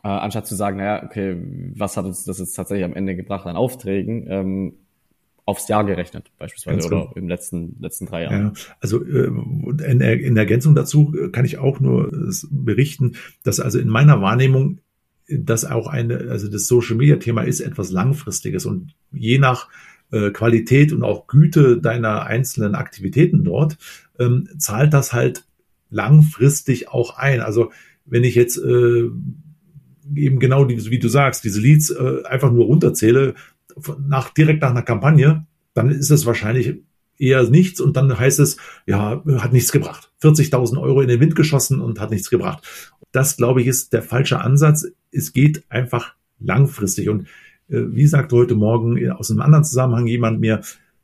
[0.03, 1.37] Äh, anstatt zu sagen, naja, okay,
[1.75, 4.73] was hat uns das jetzt tatsächlich am Ende gebracht an Aufträgen, ähm,
[5.45, 7.13] aufs Jahr gerechnet, beispielsweise, oder genau.
[7.15, 8.53] im letzten, letzten drei Jahren.
[8.55, 12.11] Ja, also äh, in, in Ergänzung dazu kann ich auch nur
[12.49, 14.79] berichten, dass also in meiner Wahrnehmung
[15.27, 19.69] das auch eine, also das Social Media Thema ist etwas langfristiges und je nach
[20.11, 23.77] äh, Qualität und auch Güte deiner einzelnen Aktivitäten dort,
[24.19, 25.45] ähm, zahlt das halt
[25.89, 27.41] langfristig auch ein.
[27.41, 27.71] Also
[28.05, 29.09] wenn ich jetzt äh,
[30.15, 33.35] eben genau die, wie du sagst, diese Leads äh, einfach nur runterzähle,
[34.07, 36.81] nach, direkt nach einer Kampagne, dann ist es wahrscheinlich
[37.17, 40.11] eher nichts und dann heißt es, ja, hat nichts gebracht.
[40.21, 42.63] 40.000 Euro in den Wind geschossen und hat nichts gebracht.
[43.11, 44.87] Das, glaube ich, ist der falsche Ansatz.
[45.11, 47.09] Es geht einfach langfristig.
[47.09, 47.27] Und
[47.69, 50.61] äh, wie sagte heute Morgen aus einem anderen Zusammenhang jemand mir,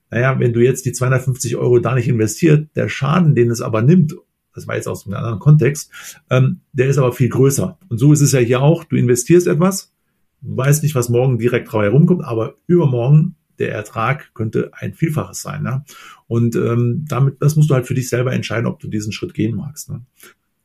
[0.10, 3.82] naja, wenn du jetzt die 250 Euro da nicht investiert, der Schaden, den es aber
[3.82, 4.16] nimmt,
[4.56, 5.92] das war jetzt aus einem anderen Kontext,
[6.30, 7.78] ähm, der ist aber viel größer.
[7.90, 9.94] Und so ist es ja hier auch, du investierst etwas,
[10.42, 15.42] du weißt nicht, was morgen direkt drauf herumkommt, aber übermorgen der Ertrag könnte ein Vielfaches
[15.42, 15.64] sein.
[15.64, 15.84] Ne?
[16.28, 19.34] Und ähm, damit, das musst du halt für dich selber entscheiden, ob du diesen Schritt
[19.34, 19.90] gehen magst.
[19.90, 20.02] Ne?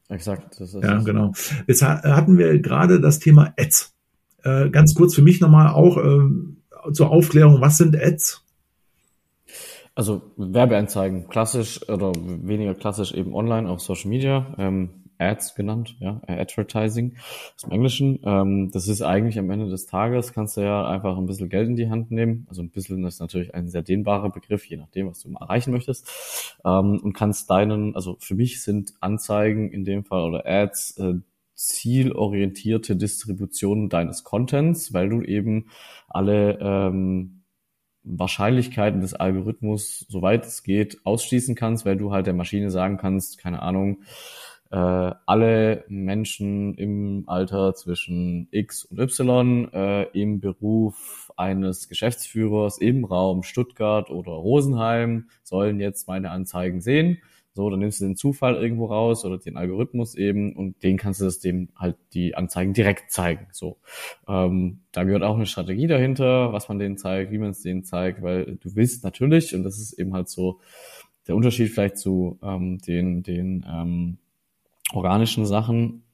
[0.08, 0.61] Exakt.
[0.61, 1.32] Das ist ja, genau.
[1.66, 3.94] Jetzt hatten wir gerade das Thema Ads.
[4.42, 8.44] Äh, ganz kurz für mich nochmal auch äh, zur Aufklärung, was sind Ads?
[9.94, 16.20] Also Werbeanzeigen, klassisch oder weniger klassisch eben online auf Social Media, ähm, Ads genannt, ja,
[16.27, 17.16] Advertising
[17.55, 18.20] aus dem Englischen.
[18.25, 21.68] Ähm, das ist eigentlich am Ende des Tages, kannst du ja einfach ein bisschen Geld
[21.68, 22.46] in die Hand nehmen.
[22.48, 26.57] Also ein bisschen ist natürlich ein sehr dehnbarer Begriff, je nachdem, was du erreichen möchtest.
[26.64, 31.14] Ähm, und kannst deinen, also für mich sind Anzeigen in dem Fall oder Ads äh,
[31.55, 35.68] zielorientierte Distribution deines Contents, weil du eben
[36.09, 37.42] alle ähm,
[38.05, 43.38] Wahrscheinlichkeiten des Algorithmus, soweit es geht, ausschließen kannst, weil du halt der Maschine sagen kannst,
[43.38, 44.03] keine Ahnung,
[44.72, 53.04] äh, alle Menschen im Alter zwischen X und Y äh, im Beruf eines Geschäftsführers im
[53.04, 57.18] Raum Stuttgart oder Rosenheim sollen jetzt meine Anzeigen sehen
[57.54, 61.20] so, dann nimmst du den Zufall irgendwo raus oder den Algorithmus eben und den kannst
[61.20, 63.46] du das dem halt die Anzeigen direkt zeigen.
[63.52, 63.76] So,
[64.26, 67.85] ähm, da gehört auch eine Strategie dahinter, was man denen zeigt, wie man es denen
[67.85, 70.61] zeigt, weil du willst natürlich und das ist eben halt so
[71.28, 74.18] der Unterschied vielleicht zu ähm, den den ähm,
[74.94, 76.05] organischen Sachen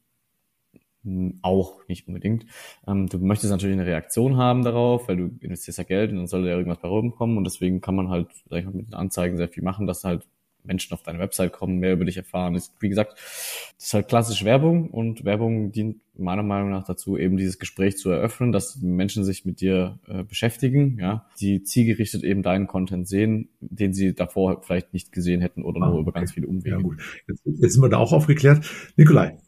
[1.05, 2.47] hm, auch nicht unbedingt.
[2.87, 6.27] Ähm, du möchtest natürlich eine Reaktion haben darauf, weil du investierst ja Geld und dann
[6.27, 8.95] soll ja irgendwas bei rumkommen und deswegen kann man halt, sag ich mal, mit den
[8.95, 10.27] Anzeigen sehr viel machen, dass halt
[10.69, 12.55] Menschen auf deine Website kommen, mehr über dich erfahren.
[12.55, 17.17] Das, wie gesagt, das ist halt klassisch Werbung und Werbung dient meiner Meinung nach dazu,
[17.17, 22.25] eben dieses Gespräch zu eröffnen, dass Menschen sich mit dir äh, beschäftigen, ja, die zielgerichtet
[22.25, 26.13] eben deinen Content sehen, den sie davor vielleicht nicht gesehen hätten oder ah, nur über
[26.13, 26.77] ganz viele Umwege.
[26.77, 27.01] Ja, gut.
[27.27, 28.69] Jetzt, jetzt sind wir da auch aufgeklärt.
[28.97, 29.39] Nikolai,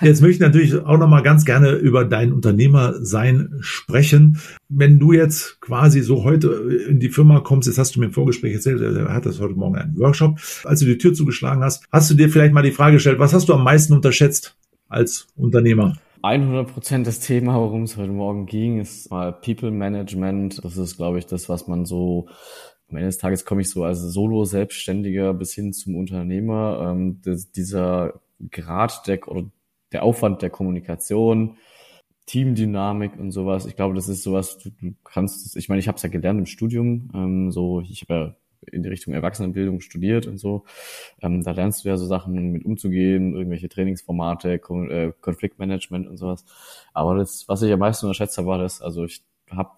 [0.00, 4.38] Jetzt möchte ich natürlich auch noch mal ganz gerne über dein Unternehmersein sprechen.
[4.68, 6.48] Wenn du jetzt quasi so heute
[6.88, 9.54] in die Firma kommst, jetzt hast du mir im Vorgespräch erzählt, er hat das heute
[9.54, 10.38] Morgen einen Workshop.
[10.64, 13.34] Als du die Tür zugeschlagen hast, hast du dir vielleicht mal die Frage gestellt, was
[13.34, 14.56] hast du am meisten unterschätzt
[14.88, 15.96] als Unternehmer?
[16.22, 20.62] 100 Prozent das Thema, worum es heute Morgen ging, ist mal People Management.
[20.62, 22.28] Das ist, glaube ich, das, was man so
[22.90, 26.90] am Ende des Tages komme ich so als Solo-Selbstständiger bis hin zum Unternehmer.
[26.90, 29.50] Ähm, das, dieser Grad der oder
[29.92, 31.56] der Aufwand der Kommunikation,
[32.26, 33.66] Teamdynamik und sowas.
[33.66, 36.38] Ich glaube, das ist sowas, du, du kannst, ich meine, ich habe es ja gelernt
[36.38, 38.36] im Studium, ähm, so ich habe ja
[38.70, 40.64] in die Richtung Erwachsenenbildung studiert und so.
[41.22, 46.18] Ähm, da lernst du ja so Sachen mit umzugehen, irgendwelche Trainingsformate, Kon äh, Konfliktmanagement und
[46.18, 46.44] sowas.
[46.92, 49.70] Aber das, was ich am meisten unterschätzt habe, war das, also ich habe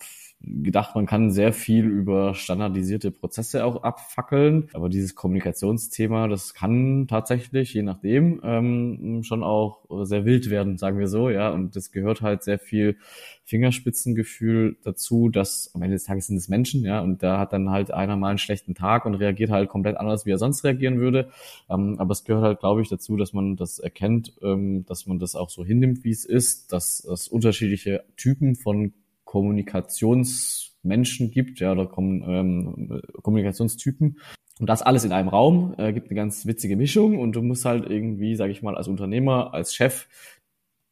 [0.44, 4.68] gedacht, man kann sehr viel über standardisierte Prozesse auch abfackeln.
[4.72, 10.98] Aber dieses Kommunikationsthema, das kann tatsächlich, je nachdem, ähm, schon auch sehr wild werden, sagen
[10.98, 11.50] wir so, ja.
[11.50, 12.96] Und das gehört halt sehr viel
[13.44, 17.70] Fingerspitzengefühl dazu, dass am Ende des Tages sind es Menschen, ja, und da hat dann
[17.70, 20.98] halt einer mal einen schlechten Tag und reagiert halt komplett anders, wie er sonst reagieren
[20.98, 21.31] würde.
[21.68, 25.18] Ähm, aber es gehört halt, glaube ich, dazu, dass man das erkennt, ähm, dass man
[25.18, 28.92] das auch so hinnimmt, wie es ist, dass es unterschiedliche Typen von
[29.33, 34.18] Kommunikationsmenschen gibt, ja, oder Kom ähm, Kommunikationstypen.
[34.61, 37.64] Und das alles in einem Raum äh, gibt eine ganz witzige Mischung und du musst
[37.64, 40.07] halt irgendwie, sage ich mal, als Unternehmer, als Chef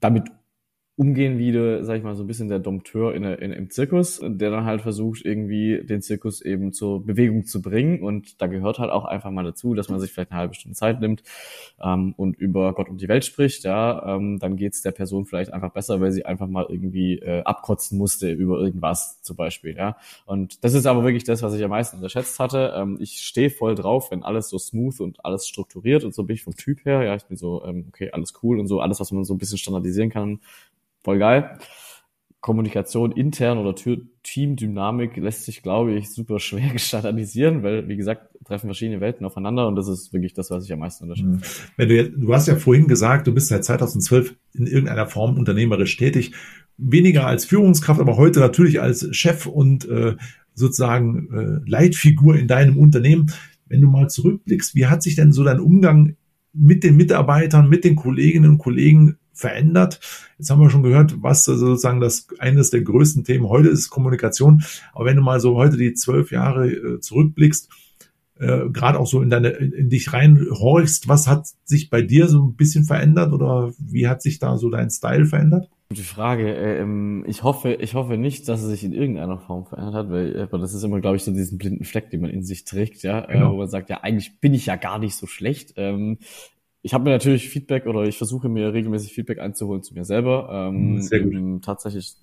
[0.00, 0.31] damit
[1.00, 4.20] umgehen wie, du, sag ich mal, so ein bisschen der Dompteur in, in, im Zirkus,
[4.22, 8.02] der dann halt versucht, irgendwie den Zirkus eben zur Bewegung zu bringen.
[8.02, 10.76] Und da gehört halt auch einfach mal dazu, dass man sich vielleicht eine halbe Stunde
[10.76, 11.22] Zeit nimmt
[11.82, 13.64] ähm, und über Gott und die Welt spricht.
[13.64, 17.44] Ja, ähm, dann geht's der Person vielleicht einfach besser, weil sie einfach mal irgendwie äh,
[17.44, 19.74] abkotzen musste über irgendwas zum Beispiel.
[19.76, 22.74] Ja, und das ist aber wirklich das, was ich am meisten unterschätzt hatte.
[22.76, 26.34] Ähm, ich stehe voll drauf, wenn alles so smooth und alles strukturiert und so bin
[26.34, 27.02] ich vom Typ her.
[27.04, 29.38] Ja, ich bin so, ähm, okay, alles cool und so, alles, was man so ein
[29.38, 30.40] bisschen standardisieren kann,
[31.02, 31.58] voll geil.
[32.40, 33.74] Kommunikation intern oder
[34.22, 39.68] Teamdynamik lässt sich, glaube ich, super schwer standardisieren, weil, wie gesagt, treffen verschiedene Welten aufeinander
[39.68, 41.28] und das ist wirklich das, was ich am meisten unterschätze.
[41.28, 41.40] Mhm.
[41.76, 45.36] Wenn du, jetzt, du hast ja vorhin gesagt, du bist seit 2012 in irgendeiner Form
[45.36, 46.32] unternehmerisch tätig,
[46.78, 50.16] weniger als Führungskraft, aber heute natürlich als Chef und äh,
[50.54, 53.30] sozusagen äh, Leitfigur in deinem Unternehmen.
[53.66, 56.16] Wenn du mal zurückblickst, wie hat sich denn so dein Umgang
[56.52, 60.01] mit den Mitarbeitern, mit den Kolleginnen und Kollegen verändert.
[60.38, 64.62] Jetzt haben wir schon gehört, was sozusagen das eines der größten Themen heute ist, Kommunikation.
[64.93, 67.69] Aber wenn du mal so heute die zwölf Jahre äh, zurückblickst,
[68.40, 72.43] äh, gerade auch so in deine, in dich reinhorchst, was hat sich bei dir so
[72.43, 75.69] ein bisschen verändert oder wie hat sich da so dein Style verändert?
[75.90, 76.55] Gute Frage.
[76.55, 80.40] Ähm, ich hoffe, ich hoffe nicht, dass es sich in irgendeiner Form verändert hat, weil
[80.40, 83.03] aber das ist immer, glaube ich, so diesen blinden Fleck, den man in sich trägt,
[83.03, 83.53] ja, äh, genau.
[83.53, 85.75] wo man sagt, ja, eigentlich bin ich ja gar nicht so schlecht.
[85.77, 86.19] Ähm,
[86.83, 90.49] ich habe mir natürlich Feedback oder ich versuche mir regelmäßig Feedback einzuholen zu mir selber.
[90.51, 91.64] Ähm, mhm, Sehr gut.
[91.64, 92.14] Tatsächlich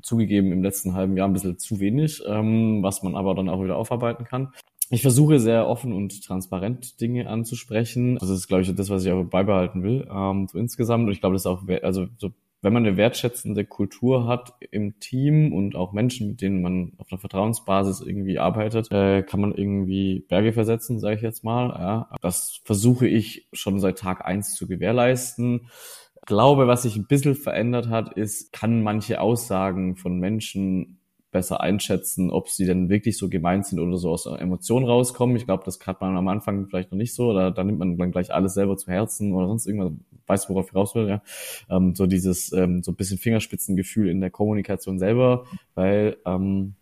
[0.00, 3.62] zugegeben im letzten halben Jahr ein bisschen zu wenig, ähm, was man aber dann auch
[3.62, 4.52] wieder aufarbeiten kann.
[4.90, 8.16] Ich versuche sehr offen und transparent Dinge anzusprechen.
[8.16, 11.06] Das ist, glaube ich, das, was ich auch beibehalten will, ähm, so insgesamt.
[11.06, 12.30] Und ich glaube, das ist auch, also so
[12.62, 17.10] wenn man eine wertschätzende Kultur hat im Team und auch Menschen, mit denen man auf
[17.10, 21.70] einer Vertrauensbasis irgendwie arbeitet, äh, kann man irgendwie Berge versetzen, sage ich jetzt mal.
[21.70, 22.08] Ja.
[22.22, 25.68] Das versuche ich schon seit Tag eins zu gewährleisten.
[26.14, 31.01] Ich glaube, was sich ein bisschen verändert hat, ist, kann manche Aussagen von Menschen
[31.32, 35.34] besser einschätzen, ob sie denn wirklich so gemeint sind oder so aus Emotionen rauskommen.
[35.34, 37.96] Ich glaube, das hat man am Anfang vielleicht noch nicht so, oder da nimmt man
[37.96, 39.92] dann gleich alles selber zu Herzen oder sonst irgendwas,
[40.26, 41.22] weiß, worauf ich raus will, ja.
[41.68, 46.74] Ähm, so dieses, ähm, so ein bisschen Fingerspitzengefühl in der Kommunikation selber, weil, ähm,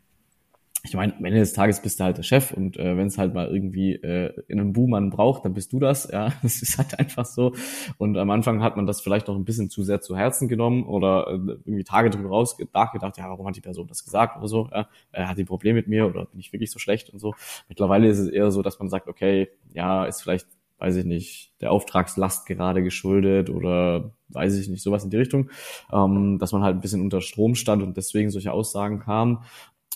[0.83, 3.19] ich meine, am Ende des Tages bist du halt der Chef und äh, wenn es
[3.19, 6.11] halt mal irgendwie äh, in einem Buhmann braucht, dann bist du das.
[6.11, 7.53] Ja, das ist halt einfach so.
[7.99, 10.85] Und am Anfang hat man das vielleicht noch ein bisschen zu sehr zu Herzen genommen
[10.85, 11.33] oder äh,
[11.65, 14.69] irgendwie Tage drüber raus nachgedacht, ja, warum hat die Person das gesagt oder so?
[14.73, 17.19] Ja, äh, hat die ein Problem mit mir oder bin ich wirklich so schlecht und
[17.19, 17.35] so.
[17.69, 20.47] Mittlerweile ist es eher so, dass man sagt, okay, ja, ist vielleicht,
[20.79, 25.51] weiß ich nicht, der Auftragslast gerade geschuldet oder weiß ich nicht, sowas in die Richtung,
[25.93, 29.45] ähm, dass man halt ein bisschen unter Strom stand und deswegen solche Aussagen kamen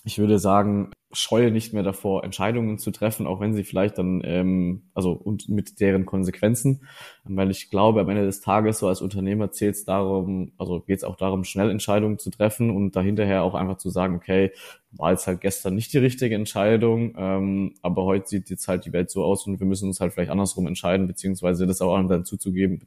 [0.05, 4.21] ich würde sagen, scheue nicht mehr davor, Entscheidungen zu treffen, auch wenn sie vielleicht dann,
[4.25, 6.83] ähm, also und mit deren Konsequenzen,
[7.25, 10.99] weil ich glaube, am Ende des Tages so als Unternehmer zählt es darum, also geht
[10.99, 14.53] es auch darum, schnell Entscheidungen zu treffen und dahinterher auch einfach zu sagen, okay,
[14.93, 18.93] war jetzt halt gestern nicht die richtige Entscheidung, ähm, aber heute sieht jetzt halt die
[18.93, 22.25] Welt so aus und wir müssen uns halt vielleicht andersrum entscheiden, beziehungsweise das auch dann
[22.27, 22.87] zuzugeben,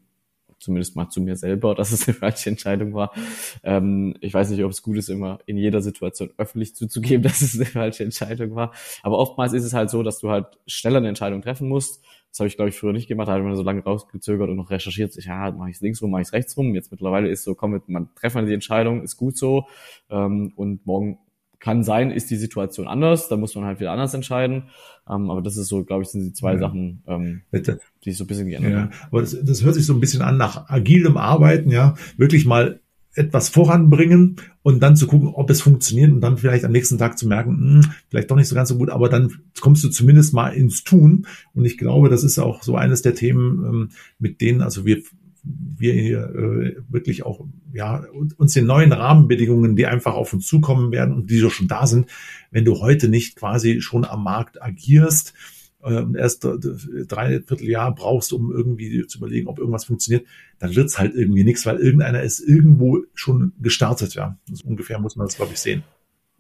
[0.67, 3.11] zumindest mal zu mir selber, dass es eine falsche Entscheidung war.
[3.63, 7.41] Ähm, ich weiß nicht, ob es gut ist, immer in jeder Situation öffentlich zuzugeben, dass
[7.41, 8.73] es eine falsche Entscheidung war.
[9.01, 12.03] Aber oftmals ist es halt so, dass du halt schneller eine Entscheidung treffen musst.
[12.29, 13.29] Das habe ich, glaube ich, früher nicht gemacht.
[13.29, 15.15] Da ich mir so lange rausgezögert und noch recherchiert.
[15.17, 16.75] Ich, ja, mache ich es links rum, mache ich es rechts rum.
[16.75, 19.65] Jetzt mittlerweile ist so, komm, man treffen die Entscheidung, ist gut so.
[20.09, 21.19] Ähm, und morgen
[21.59, 24.63] kann sein, ist die Situation anders, da muss man halt wieder anders entscheiden.
[25.09, 26.59] Ähm, aber das ist so, glaube ich, sind die zwei ja.
[26.59, 28.81] Sachen, ähm, die sich so ein bisschen geändert ja.
[28.81, 28.91] haben.
[29.09, 31.95] Aber das, das hört sich so ein bisschen an nach agilem Arbeiten, ja.
[32.17, 32.79] Wirklich mal
[33.17, 37.17] etwas voranbringen und dann zu gucken, ob es funktioniert und dann vielleicht am nächsten Tag
[37.17, 39.89] zu merken, mh, hm, vielleicht doch nicht so ganz so gut, aber dann kommst du
[39.89, 41.25] zumindest mal ins Tun.
[41.55, 43.89] Und ich glaube, das ist auch so eines der Themen, ähm,
[44.19, 45.01] mit denen, also wir
[45.77, 48.03] wir hier äh, wirklich auch ja
[48.37, 51.87] uns den neuen Rahmenbedingungen, die einfach auf uns zukommen werden und die doch schon da
[51.87, 52.07] sind,
[52.51, 55.33] wenn du heute nicht quasi schon am Markt agierst
[55.83, 60.27] äh, erst drei Vierteljahr brauchst, um irgendwie zu überlegen, ob irgendwas funktioniert,
[60.59, 64.37] dann wird's halt irgendwie nichts, weil irgendeiner ist irgendwo schon gestartet, ja.
[64.49, 65.83] Also ungefähr muss man das, glaube ich, sehen.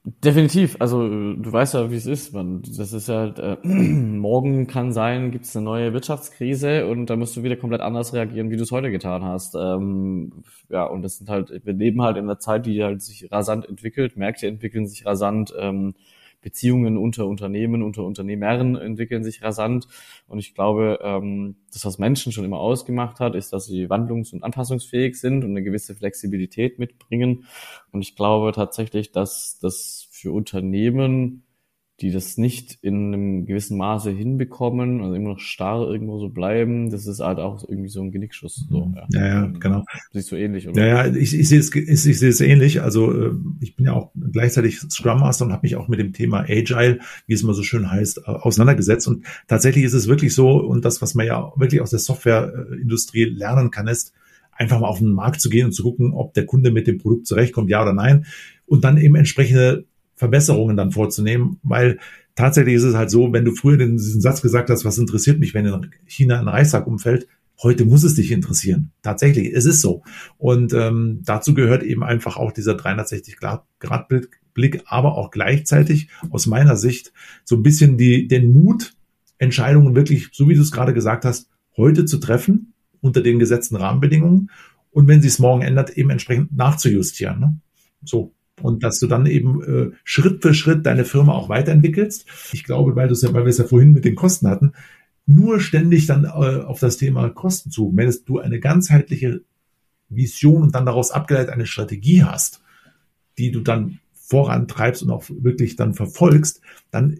[0.09, 0.77] Definitiv.
[0.79, 2.31] Also du weißt ja, wie es ist.
[2.33, 7.17] Man, das ist halt, äh, morgen kann sein, gibt es eine neue Wirtschaftskrise und da
[7.17, 9.55] musst du wieder komplett anders reagieren, wie du es heute getan hast.
[9.55, 13.29] Ähm, ja, und das sind halt, wir leben halt in einer Zeit, die halt sich
[13.33, 15.53] rasant entwickelt, Märkte entwickeln sich rasant.
[15.59, 15.93] Ähm,
[16.41, 19.87] Beziehungen unter Unternehmen, unter Unternehmern entwickeln sich rasant.
[20.27, 24.33] Und ich glaube, ähm, das, was Menschen schon immer ausgemacht hat, ist, dass sie wandlungs-
[24.33, 27.45] und anpassungsfähig sind und eine gewisse Flexibilität mitbringen.
[27.91, 31.43] Und ich glaube tatsächlich, dass das für Unternehmen
[31.99, 36.91] die das nicht in einem gewissen Maße hinbekommen, also immer noch starr irgendwo so bleiben,
[36.91, 38.67] das ist halt auch irgendwie so ein Genickschuss.
[38.69, 39.07] So, ja.
[39.13, 39.83] ja, ja, genau.
[40.11, 40.85] Siehst du ähnlich, oder?
[40.85, 42.83] Ja, ja, ich, ich sehe es, ich, ich sehe es ähnlich.
[42.83, 43.31] Also äh,
[43.61, 46.99] ich bin ja auch gleichzeitig Scrum Master und habe mich auch mit dem Thema Agile,
[47.25, 49.07] wie es immer so schön heißt, auseinandergesetzt.
[49.07, 53.23] Und tatsächlich ist es wirklich so, und das, was man ja wirklich aus der Softwareindustrie
[53.23, 54.13] lernen kann, ist,
[54.51, 56.97] einfach mal auf den Markt zu gehen und zu gucken, ob der Kunde mit dem
[56.97, 58.25] Produkt zurechtkommt, ja oder nein.
[58.65, 59.85] Und dann eben entsprechende
[60.17, 61.99] Verbesserungen dann vorzunehmen, weil
[62.35, 65.53] tatsächlich ist es halt so, wenn du früher diesen Satz gesagt hast, was interessiert mich,
[65.53, 67.27] wenn in China ein Reissack umfällt,
[67.63, 68.91] heute muss es dich interessieren.
[69.01, 70.03] Tatsächlich, es ist so.
[70.37, 77.13] Und ähm, dazu gehört eben einfach auch dieser 360-Grad-Blick, aber auch gleichzeitig aus meiner Sicht
[77.45, 78.93] so ein bisschen die, den Mut,
[79.37, 83.75] Entscheidungen wirklich, so wie du es gerade gesagt hast, heute zu treffen, unter den gesetzten
[83.75, 84.49] Rahmenbedingungen
[84.91, 87.39] und wenn sie es morgen ändert, eben entsprechend nachzujustieren.
[87.39, 87.59] Ne?
[88.03, 92.25] So, und dass du dann eben äh, Schritt für Schritt deine Firma auch weiterentwickelst.
[92.53, 94.73] Ich glaube, weil, ja, weil wir es ja vorhin mit den Kosten hatten,
[95.25, 97.91] nur ständig dann äh, auf das Thema Kosten zu.
[97.95, 99.41] Wenn du eine ganzheitliche
[100.09, 102.61] Vision und dann daraus abgeleitet eine Strategie hast,
[103.37, 107.17] die du dann vorantreibst und auch wirklich dann verfolgst, dann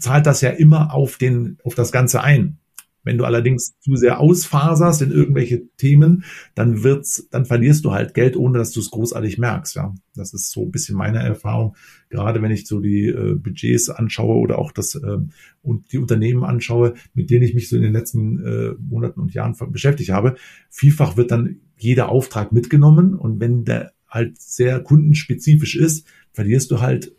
[0.00, 2.58] zahlt das ja immer auf den, auf das Ganze ein.
[3.04, 8.14] Wenn du allerdings zu sehr ausfaserst in irgendwelche Themen, dann wird's, dann verlierst du halt
[8.14, 9.76] Geld, ohne dass du es großartig merkst.
[9.76, 11.76] Ja, das ist so ein bisschen meine Erfahrung.
[12.10, 15.18] Gerade wenn ich so die äh, Budgets anschaue oder auch das äh,
[15.62, 19.34] und die Unternehmen anschaue, mit denen ich mich so in den letzten äh, Monaten und
[19.34, 20.36] Jahren beschäftigt habe.
[20.70, 26.80] Vielfach wird dann jeder Auftrag mitgenommen und wenn der halt sehr kundenspezifisch ist, verlierst du
[26.80, 27.12] halt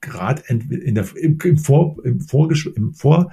[0.00, 3.32] gerade in der, im, Vor, im, Vorgesch im Vor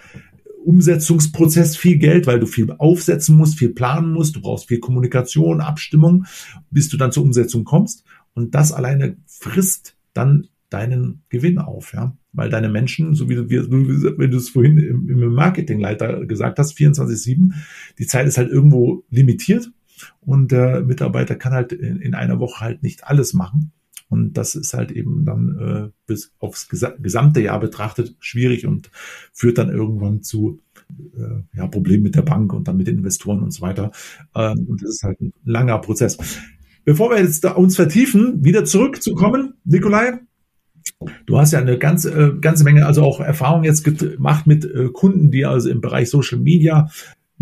[0.67, 5.61] Umsetzungsprozess viel Geld, weil du viel aufsetzen musst, viel planen musst, du brauchst viel Kommunikation,
[5.61, 6.25] Abstimmung,
[6.69, 8.03] bis du dann zur Umsetzung kommst.
[8.33, 12.17] Und das alleine frisst dann deinen Gewinn auf, ja.
[12.33, 16.77] Weil deine Menschen, so wie du, wie du es vorhin im, im Marketingleiter gesagt hast,
[16.77, 17.53] 24-7,
[17.97, 19.71] die Zeit ist halt irgendwo limitiert
[20.19, 23.71] und der Mitarbeiter kann halt in, in einer Woche halt nicht alles machen.
[24.09, 28.89] Und das ist halt eben dann äh, bis aufs gesamte Jahr betrachtet schwierig und
[29.33, 33.41] führt dann irgendwann zu äh, ja, Problemen mit der Bank und dann mit den Investoren
[33.41, 33.91] und so weiter.
[34.33, 36.17] Ähm, und das ist halt ein langer Prozess.
[36.85, 40.19] Bevor wir jetzt da uns vertiefen, wieder zurückzukommen, Nikolai,
[41.25, 44.89] Du hast ja eine ganze, äh, ganze Menge, also auch Erfahrung jetzt gemacht mit äh,
[44.91, 46.89] Kunden, die also im Bereich Social Media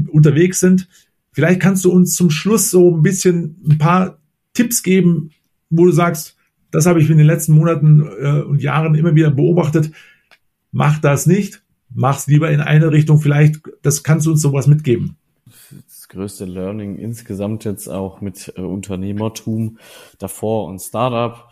[0.08, 0.90] unterwegs sind.
[1.32, 4.20] Vielleicht kannst du uns zum Schluss so ein bisschen ein paar
[4.54, 5.32] Tipps geben,
[5.70, 6.36] wo du sagst,
[6.76, 9.92] das habe ich in den letzten Monaten äh, und Jahren immer wieder beobachtet.
[10.74, 11.64] Mach das nicht.
[11.94, 13.20] Mach's lieber in eine Richtung.
[13.20, 15.16] Vielleicht, das kannst du uns sowas mitgeben.
[15.72, 19.78] Das größte Learning insgesamt jetzt auch mit äh, Unternehmertum
[20.20, 21.50] davor und Startup.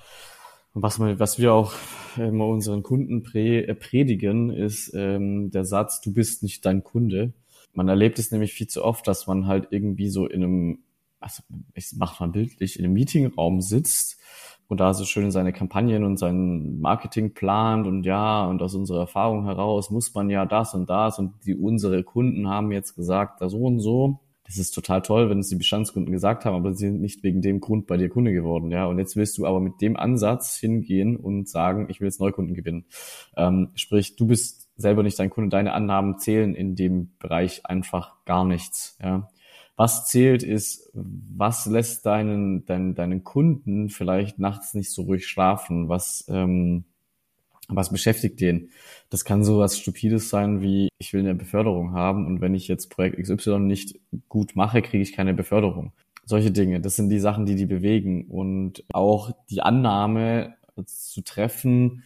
[0.74, 1.72] Was, wir, was wir auch
[2.18, 7.32] immer unseren Kunden prä, äh, predigen, ist ähm, der Satz, du bist nicht dein Kunde.
[7.72, 10.80] Man erlebt es nämlich viel zu oft, dass man halt irgendwie so in einem,
[11.22, 11.44] also
[11.76, 14.20] ich mach mal bildlich, in einem Meetingraum sitzt
[14.68, 19.02] und da so schön seine Kampagnen und sein Marketing plant und ja, und aus unserer
[19.02, 23.42] Erfahrung heraus muss man ja das und das und die unsere Kunden haben jetzt gesagt,
[23.42, 24.20] da so und so.
[24.46, 27.42] Das ist total toll, wenn es die Bestandskunden gesagt haben, aber sie sind nicht wegen
[27.42, 28.86] dem Grund bei dir Kunde geworden, ja.
[28.86, 32.54] Und jetzt willst du aber mit dem Ansatz hingehen und sagen, ich will jetzt Neukunden
[32.54, 32.86] gewinnen.
[33.38, 38.16] Ähm, sprich, du bist selber nicht dein Kunde, deine Annahmen zählen in dem Bereich einfach
[38.26, 39.30] gar nichts, ja.
[39.76, 45.90] Was zählt ist, was lässt deinen, deinen, deinen Kunden vielleicht nachts nicht so ruhig schlafen?
[45.90, 46.84] Was, ähm,
[47.68, 48.70] was beschäftigt den?
[49.10, 52.68] Das kann so was Stupides sein wie, ich will eine Beförderung haben und wenn ich
[52.68, 55.94] jetzt Projekt XY nicht gut mache, kriege ich keine Beförderung.
[56.26, 60.56] Solche Dinge, das sind die Sachen, die die bewegen und auch die Annahme
[60.86, 62.04] zu treffen,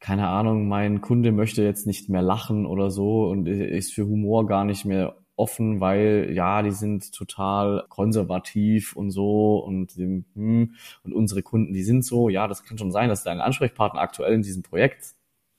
[0.00, 4.46] keine Ahnung, mein Kunde möchte jetzt nicht mehr lachen oder so und ist für Humor
[4.46, 10.74] gar nicht mehr offen, weil ja, die sind total konservativ und so und, hm,
[11.04, 14.34] und unsere Kunden, die sind so, ja, das kann schon sein, dass dein Ansprechpartner aktuell
[14.34, 15.14] in diesem Projekt,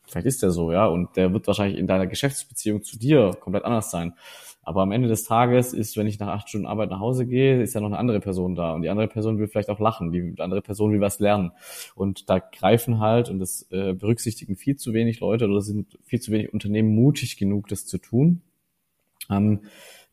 [0.08, 3.66] vielleicht ist der so, ja, und der wird wahrscheinlich in deiner Geschäftsbeziehung zu dir komplett
[3.66, 4.14] anders sein.
[4.62, 7.62] Aber am Ende des Tages ist, wenn ich nach acht Stunden Arbeit nach Hause gehe,
[7.64, 8.74] ist ja noch eine andere Person da.
[8.74, 10.12] Und die andere Person will vielleicht auch lachen.
[10.12, 11.54] Die andere Person will was lernen.
[11.96, 16.20] Und da greifen halt, und das äh, berücksichtigen viel zu wenig Leute oder sind viel
[16.20, 18.44] zu wenig Unternehmen mutig genug, das zu tun
[19.30, 19.62] ähm,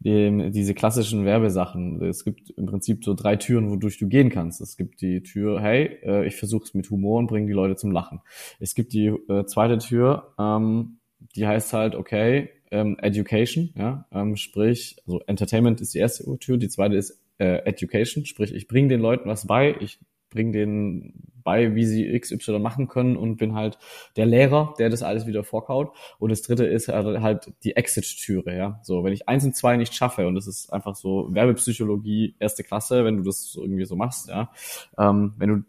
[0.01, 2.03] die, diese klassischen Werbesachen.
[2.03, 4.61] Es gibt im Prinzip so drei Türen, wodurch du gehen kannst.
[4.61, 7.77] Es gibt die Tür, hey, äh, ich versuche es mit Humor und bringe die Leute
[7.77, 8.21] zum Lachen.
[8.61, 10.99] Es gibt die äh, zweite Tür, ähm,
[11.35, 16.57] die heißt halt, okay, ähm, Education, ja, ähm, sprich, also Entertainment ist die erste Tür,
[16.59, 19.99] die zweite ist äh, Education, sprich, ich bringe den Leuten was bei, ich
[20.31, 23.79] bringe denen bei, wie sie XY machen können und bin halt
[24.17, 25.97] der Lehrer, der das alles wieder vorkaut.
[26.19, 28.81] Und das dritte ist halt die Exit-Türe, ja.
[28.83, 32.65] So, wenn ich eins und zwei nicht schaffe, und das ist einfach so Werbepsychologie erste
[32.65, 34.51] Klasse, wenn du das irgendwie so machst, ja.
[34.99, 35.65] Ähm, wenn du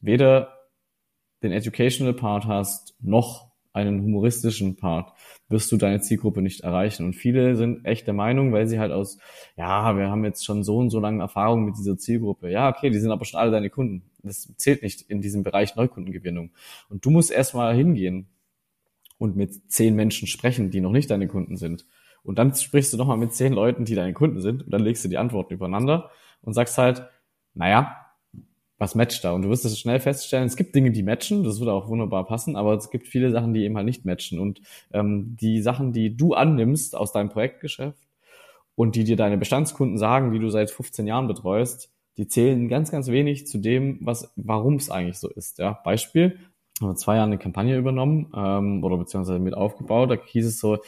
[0.00, 0.54] weder
[1.42, 3.45] den Educational Part hast, noch
[3.76, 5.12] einen humoristischen Part,
[5.48, 7.04] wirst du deine Zielgruppe nicht erreichen.
[7.04, 9.18] Und viele sind echt der Meinung, weil sie halt aus,
[9.56, 12.50] ja, wir haben jetzt schon so und so lange Erfahrung mit dieser Zielgruppe.
[12.50, 14.02] Ja, okay, die sind aber schon alle deine Kunden.
[14.22, 16.50] Das zählt nicht in diesem Bereich Neukundengewinnung.
[16.88, 18.26] Und du musst erstmal hingehen
[19.18, 21.86] und mit zehn Menschen sprechen, die noch nicht deine Kunden sind.
[22.22, 25.04] Und dann sprichst du nochmal mit zehn Leuten, die deine Kunden sind, und dann legst
[25.04, 26.10] du die Antworten übereinander
[26.40, 27.06] und sagst halt,
[27.54, 28.05] naja,
[28.78, 29.32] was matcht da?
[29.32, 32.26] Und du wirst es schnell feststellen, es gibt Dinge, die matchen, das würde auch wunderbar
[32.26, 34.38] passen, aber es gibt viele Sachen, die eben halt nicht matchen.
[34.38, 34.60] Und
[34.92, 38.02] ähm, die Sachen, die du annimmst aus deinem Projektgeschäft
[38.74, 42.90] und die dir deine Bestandskunden sagen, die du seit 15 Jahren betreust, die zählen ganz,
[42.90, 45.58] ganz wenig zu dem, was, warum es eigentlich so ist.
[45.58, 46.38] Ja, Beispiel,
[46.78, 50.78] vor zwei Jahren eine Kampagne übernommen ähm, oder beziehungsweise mit aufgebaut, da hieß es so,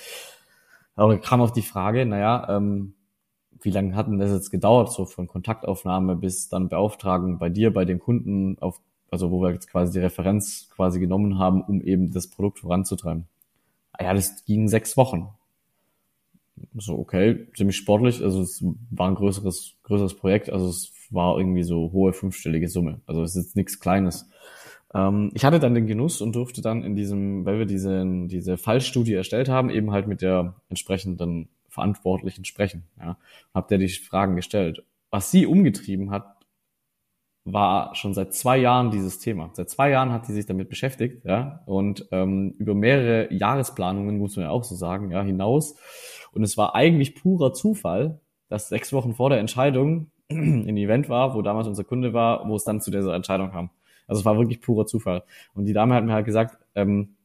[0.97, 2.95] oder kam auf die Frage, naja, ähm,
[3.63, 7.73] wie lange hat denn das jetzt gedauert, so von Kontaktaufnahme bis dann Beauftragung bei dir,
[7.73, 8.81] bei den Kunden, auf,
[9.11, 13.27] also wo wir jetzt quasi die Referenz quasi genommen haben, um eben das Produkt voranzutreiben?
[13.93, 15.29] Ah ja, das ging sechs Wochen.
[16.77, 21.63] So, okay, ziemlich sportlich, also es war ein größeres, größeres Projekt, also es war irgendwie
[21.63, 23.01] so hohe fünfstellige Summe.
[23.07, 24.29] Also es ist jetzt nichts Kleines.
[24.95, 28.57] Ähm, ich hatte dann den Genuss und durfte dann in diesem, weil wir diese, diese
[28.57, 32.85] Fallstudie erstellt haben, eben halt mit der entsprechenden Verantwortlichen sprechen.
[32.99, 33.17] Ja.
[33.55, 34.85] Hab der die Fragen gestellt.
[35.11, 36.37] Was sie umgetrieben hat,
[37.53, 39.51] war schon seit zwei Jahren dieses Thema.
[39.55, 44.37] Seit zwei Jahren hat sie sich damit beschäftigt, ja, und ähm, über mehrere Jahresplanungen, muss
[44.37, 45.77] man ja auch so sagen, ja, hinaus.
[46.33, 51.35] Und es war eigentlich purer Zufall, dass sechs Wochen vor der Entscheidung ein Event war,
[51.35, 53.71] wo damals unser Kunde war, wo es dann zu dieser Entscheidung kam.
[54.07, 55.23] Also es war wirklich purer Zufall.
[55.55, 57.17] Und die Dame hat mir halt gesagt, ähm,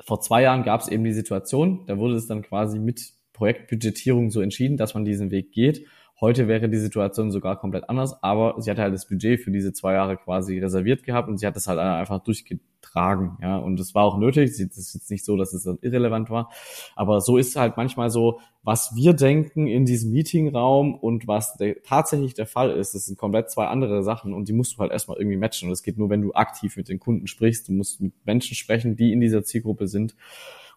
[0.00, 4.30] vor zwei Jahren gab es eben die Situation, da wurde es dann quasi mit Projektbudgetierung
[4.30, 5.86] so entschieden, dass man diesen Weg geht.
[6.20, 9.72] Heute wäre die Situation sogar komplett anders, aber sie hatte halt das Budget für diese
[9.72, 13.56] zwei Jahre quasi reserviert gehabt und sie hat das halt einfach durchgetragen, ja.
[13.56, 14.50] Und es war auch nötig.
[14.50, 16.50] Es ist jetzt nicht so, dass es irrelevant war.
[16.94, 21.82] Aber so ist halt manchmal so, was wir denken in diesem Meetingraum und was der,
[21.82, 24.92] tatsächlich der Fall ist, das sind komplett zwei andere Sachen und die musst du halt
[24.92, 25.68] erstmal irgendwie matchen.
[25.68, 27.68] Und das geht nur, wenn du aktiv mit den Kunden sprichst.
[27.68, 30.14] Du musst mit Menschen sprechen, die in dieser Zielgruppe sind.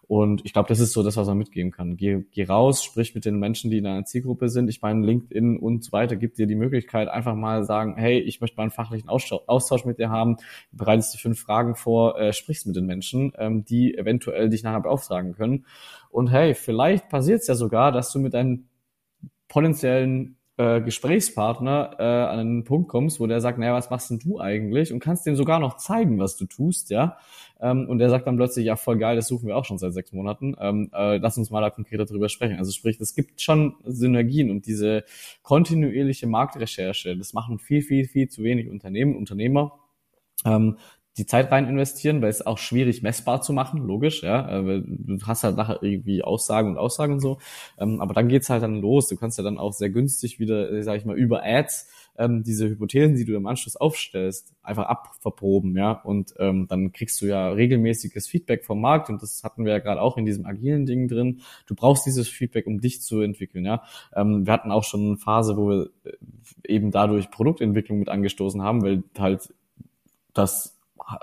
[0.06, 1.96] Und ich glaube, das ist so das, was man mitgeben kann.
[1.96, 4.68] Geh, geh raus, sprich mit den Menschen, die in deiner Zielgruppe sind.
[4.68, 8.40] Ich meine, LinkedIn und so weiter gibt dir die Möglichkeit, einfach mal sagen, hey, ich
[8.40, 10.36] möchte mal einen fachlichen Austausch mit dir haben,
[10.72, 14.80] bereitest dir fünf Fragen vor, äh, sprichst mit den Menschen, ähm, die eventuell dich nachher
[14.80, 15.64] beauftragen können.
[16.10, 18.68] Und hey, vielleicht passiert es ja sogar, dass du mit deinen
[19.48, 24.20] potenziellen äh, Gesprächspartner äh, an einen Punkt kommst, wo der sagt, naja, was machst denn
[24.20, 24.92] du eigentlich?
[24.92, 27.16] Und kannst dem sogar noch zeigen, was du tust, ja.
[27.60, 29.92] Ähm, und der sagt dann plötzlich, ja, voll geil, das suchen wir auch schon seit
[29.92, 30.54] sechs Monaten.
[30.60, 32.58] Ähm, äh, lass uns mal da konkreter drüber sprechen.
[32.58, 35.04] Also sprich, es gibt schon Synergien und diese
[35.42, 39.78] kontinuierliche Marktrecherche, das machen viel, viel, viel zu wenig Unternehmen, Unternehmer.
[40.44, 40.78] Ähm,
[41.16, 45.26] die Zeit rein investieren, weil es auch schwierig messbar zu machen, logisch, ja, äh, du
[45.26, 47.38] hast halt nachher irgendwie Aussagen und Aussagen und so,
[47.78, 49.08] ähm, aber dann geht's halt dann los.
[49.08, 52.42] Du kannst ja dann auch sehr günstig wieder, äh, sag ich mal, über Ads ähm,
[52.42, 57.26] diese Hypothesen, die du im Anschluss aufstellst, einfach abverproben, ja, und ähm, dann kriegst du
[57.26, 60.86] ja regelmäßiges Feedback vom Markt und das hatten wir ja gerade auch in diesem agilen
[60.86, 61.40] Ding drin.
[61.66, 63.82] Du brauchst dieses Feedback, um dich zu entwickeln, ja.
[64.14, 66.12] Ähm, wir hatten auch schon eine Phase, wo wir äh,
[66.66, 69.54] eben dadurch Produktentwicklung mit angestoßen haben, weil halt
[70.32, 70.73] das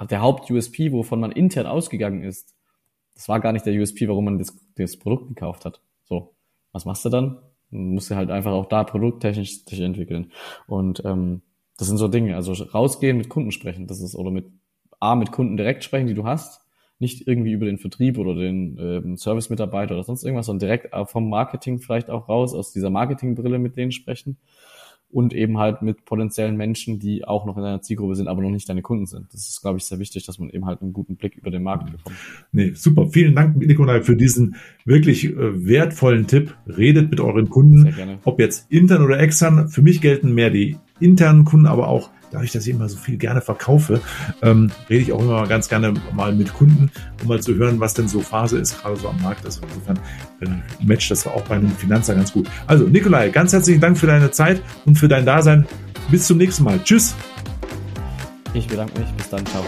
[0.09, 2.55] der Haupt-USP, wovon man intern ausgegangen ist,
[3.15, 5.82] das war gar nicht der USP, warum man das, das Produkt gekauft hat.
[6.03, 6.34] So,
[6.72, 7.38] was machst du dann?
[7.69, 10.32] Du musst du halt einfach auch da produkttechnisch sich entwickeln.
[10.67, 11.41] Und ähm,
[11.78, 12.36] das sind so Dinge.
[12.36, 14.47] Also rausgehen, mit Kunden sprechen, das ist, oder mit
[14.99, 16.61] A, mit Kunden direkt sprechen, die du hast,
[16.99, 21.30] nicht irgendwie über den Vertrieb oder den ähm, Service-Mitarbeiter oder sonst irgendwas, sondern direkt vom
[21.30, 24.38] Marketing vielleicht auch raus, aus dieser Marketingbrille mit denen sprechen
[25.12, 28.49] und eben halt mit potenziellen Menschen, die auch noch in deiner Zielgruppe sind, aber noch
[28.49, 29.34] nicht deine Kunden sind.
[29.34, 31.64] Das ist, glaube ich, sehr wichtig, dass man eben halt einen guten Blick über den
[31.64, 32.16] Markt bekommt.
[32.51, 33.07] Nee, super.
[33.09, 34.55] Vielen Dank, Nikolai, für diesen
[34.86, 36.55] wirklich äh, wertvollen Tipp.
[36.66, 37.93] Redet mit euren Kunden,
[38.24, 39.70] ob jetzt intern oder extern.
[39.70, 43.18] Für mich gelten mehr die internen Kunden, aber auch dadurch, dass ich immer so viel
[43.18, 43.99] gerne verkaufe,
[44.41, 46.89] ähm, rede ich auch immer ganz gerne mal mit Kunden,
[47.22, 49.62] um mal zu hören, was denn so Phase ist, gerade so am Markt ist.
[49.62, 49.99] Insofern
[50.41, 52.47] äh, matcht das auch bei einem Finanzer ganz gut.
[52.68, 55.66] Also, Nikolai, ganz herzlichen Dank für deine Zeit und für dein Dasein.
[56.10, 56.80] Bis zum nächsten Mal.
[56.84, 57.16] Tschüss.
[58.54, 59.10] Ich bedanke mich.
[59.12, 59.45] Bis dann.
[59.45, 59.64] Ciao.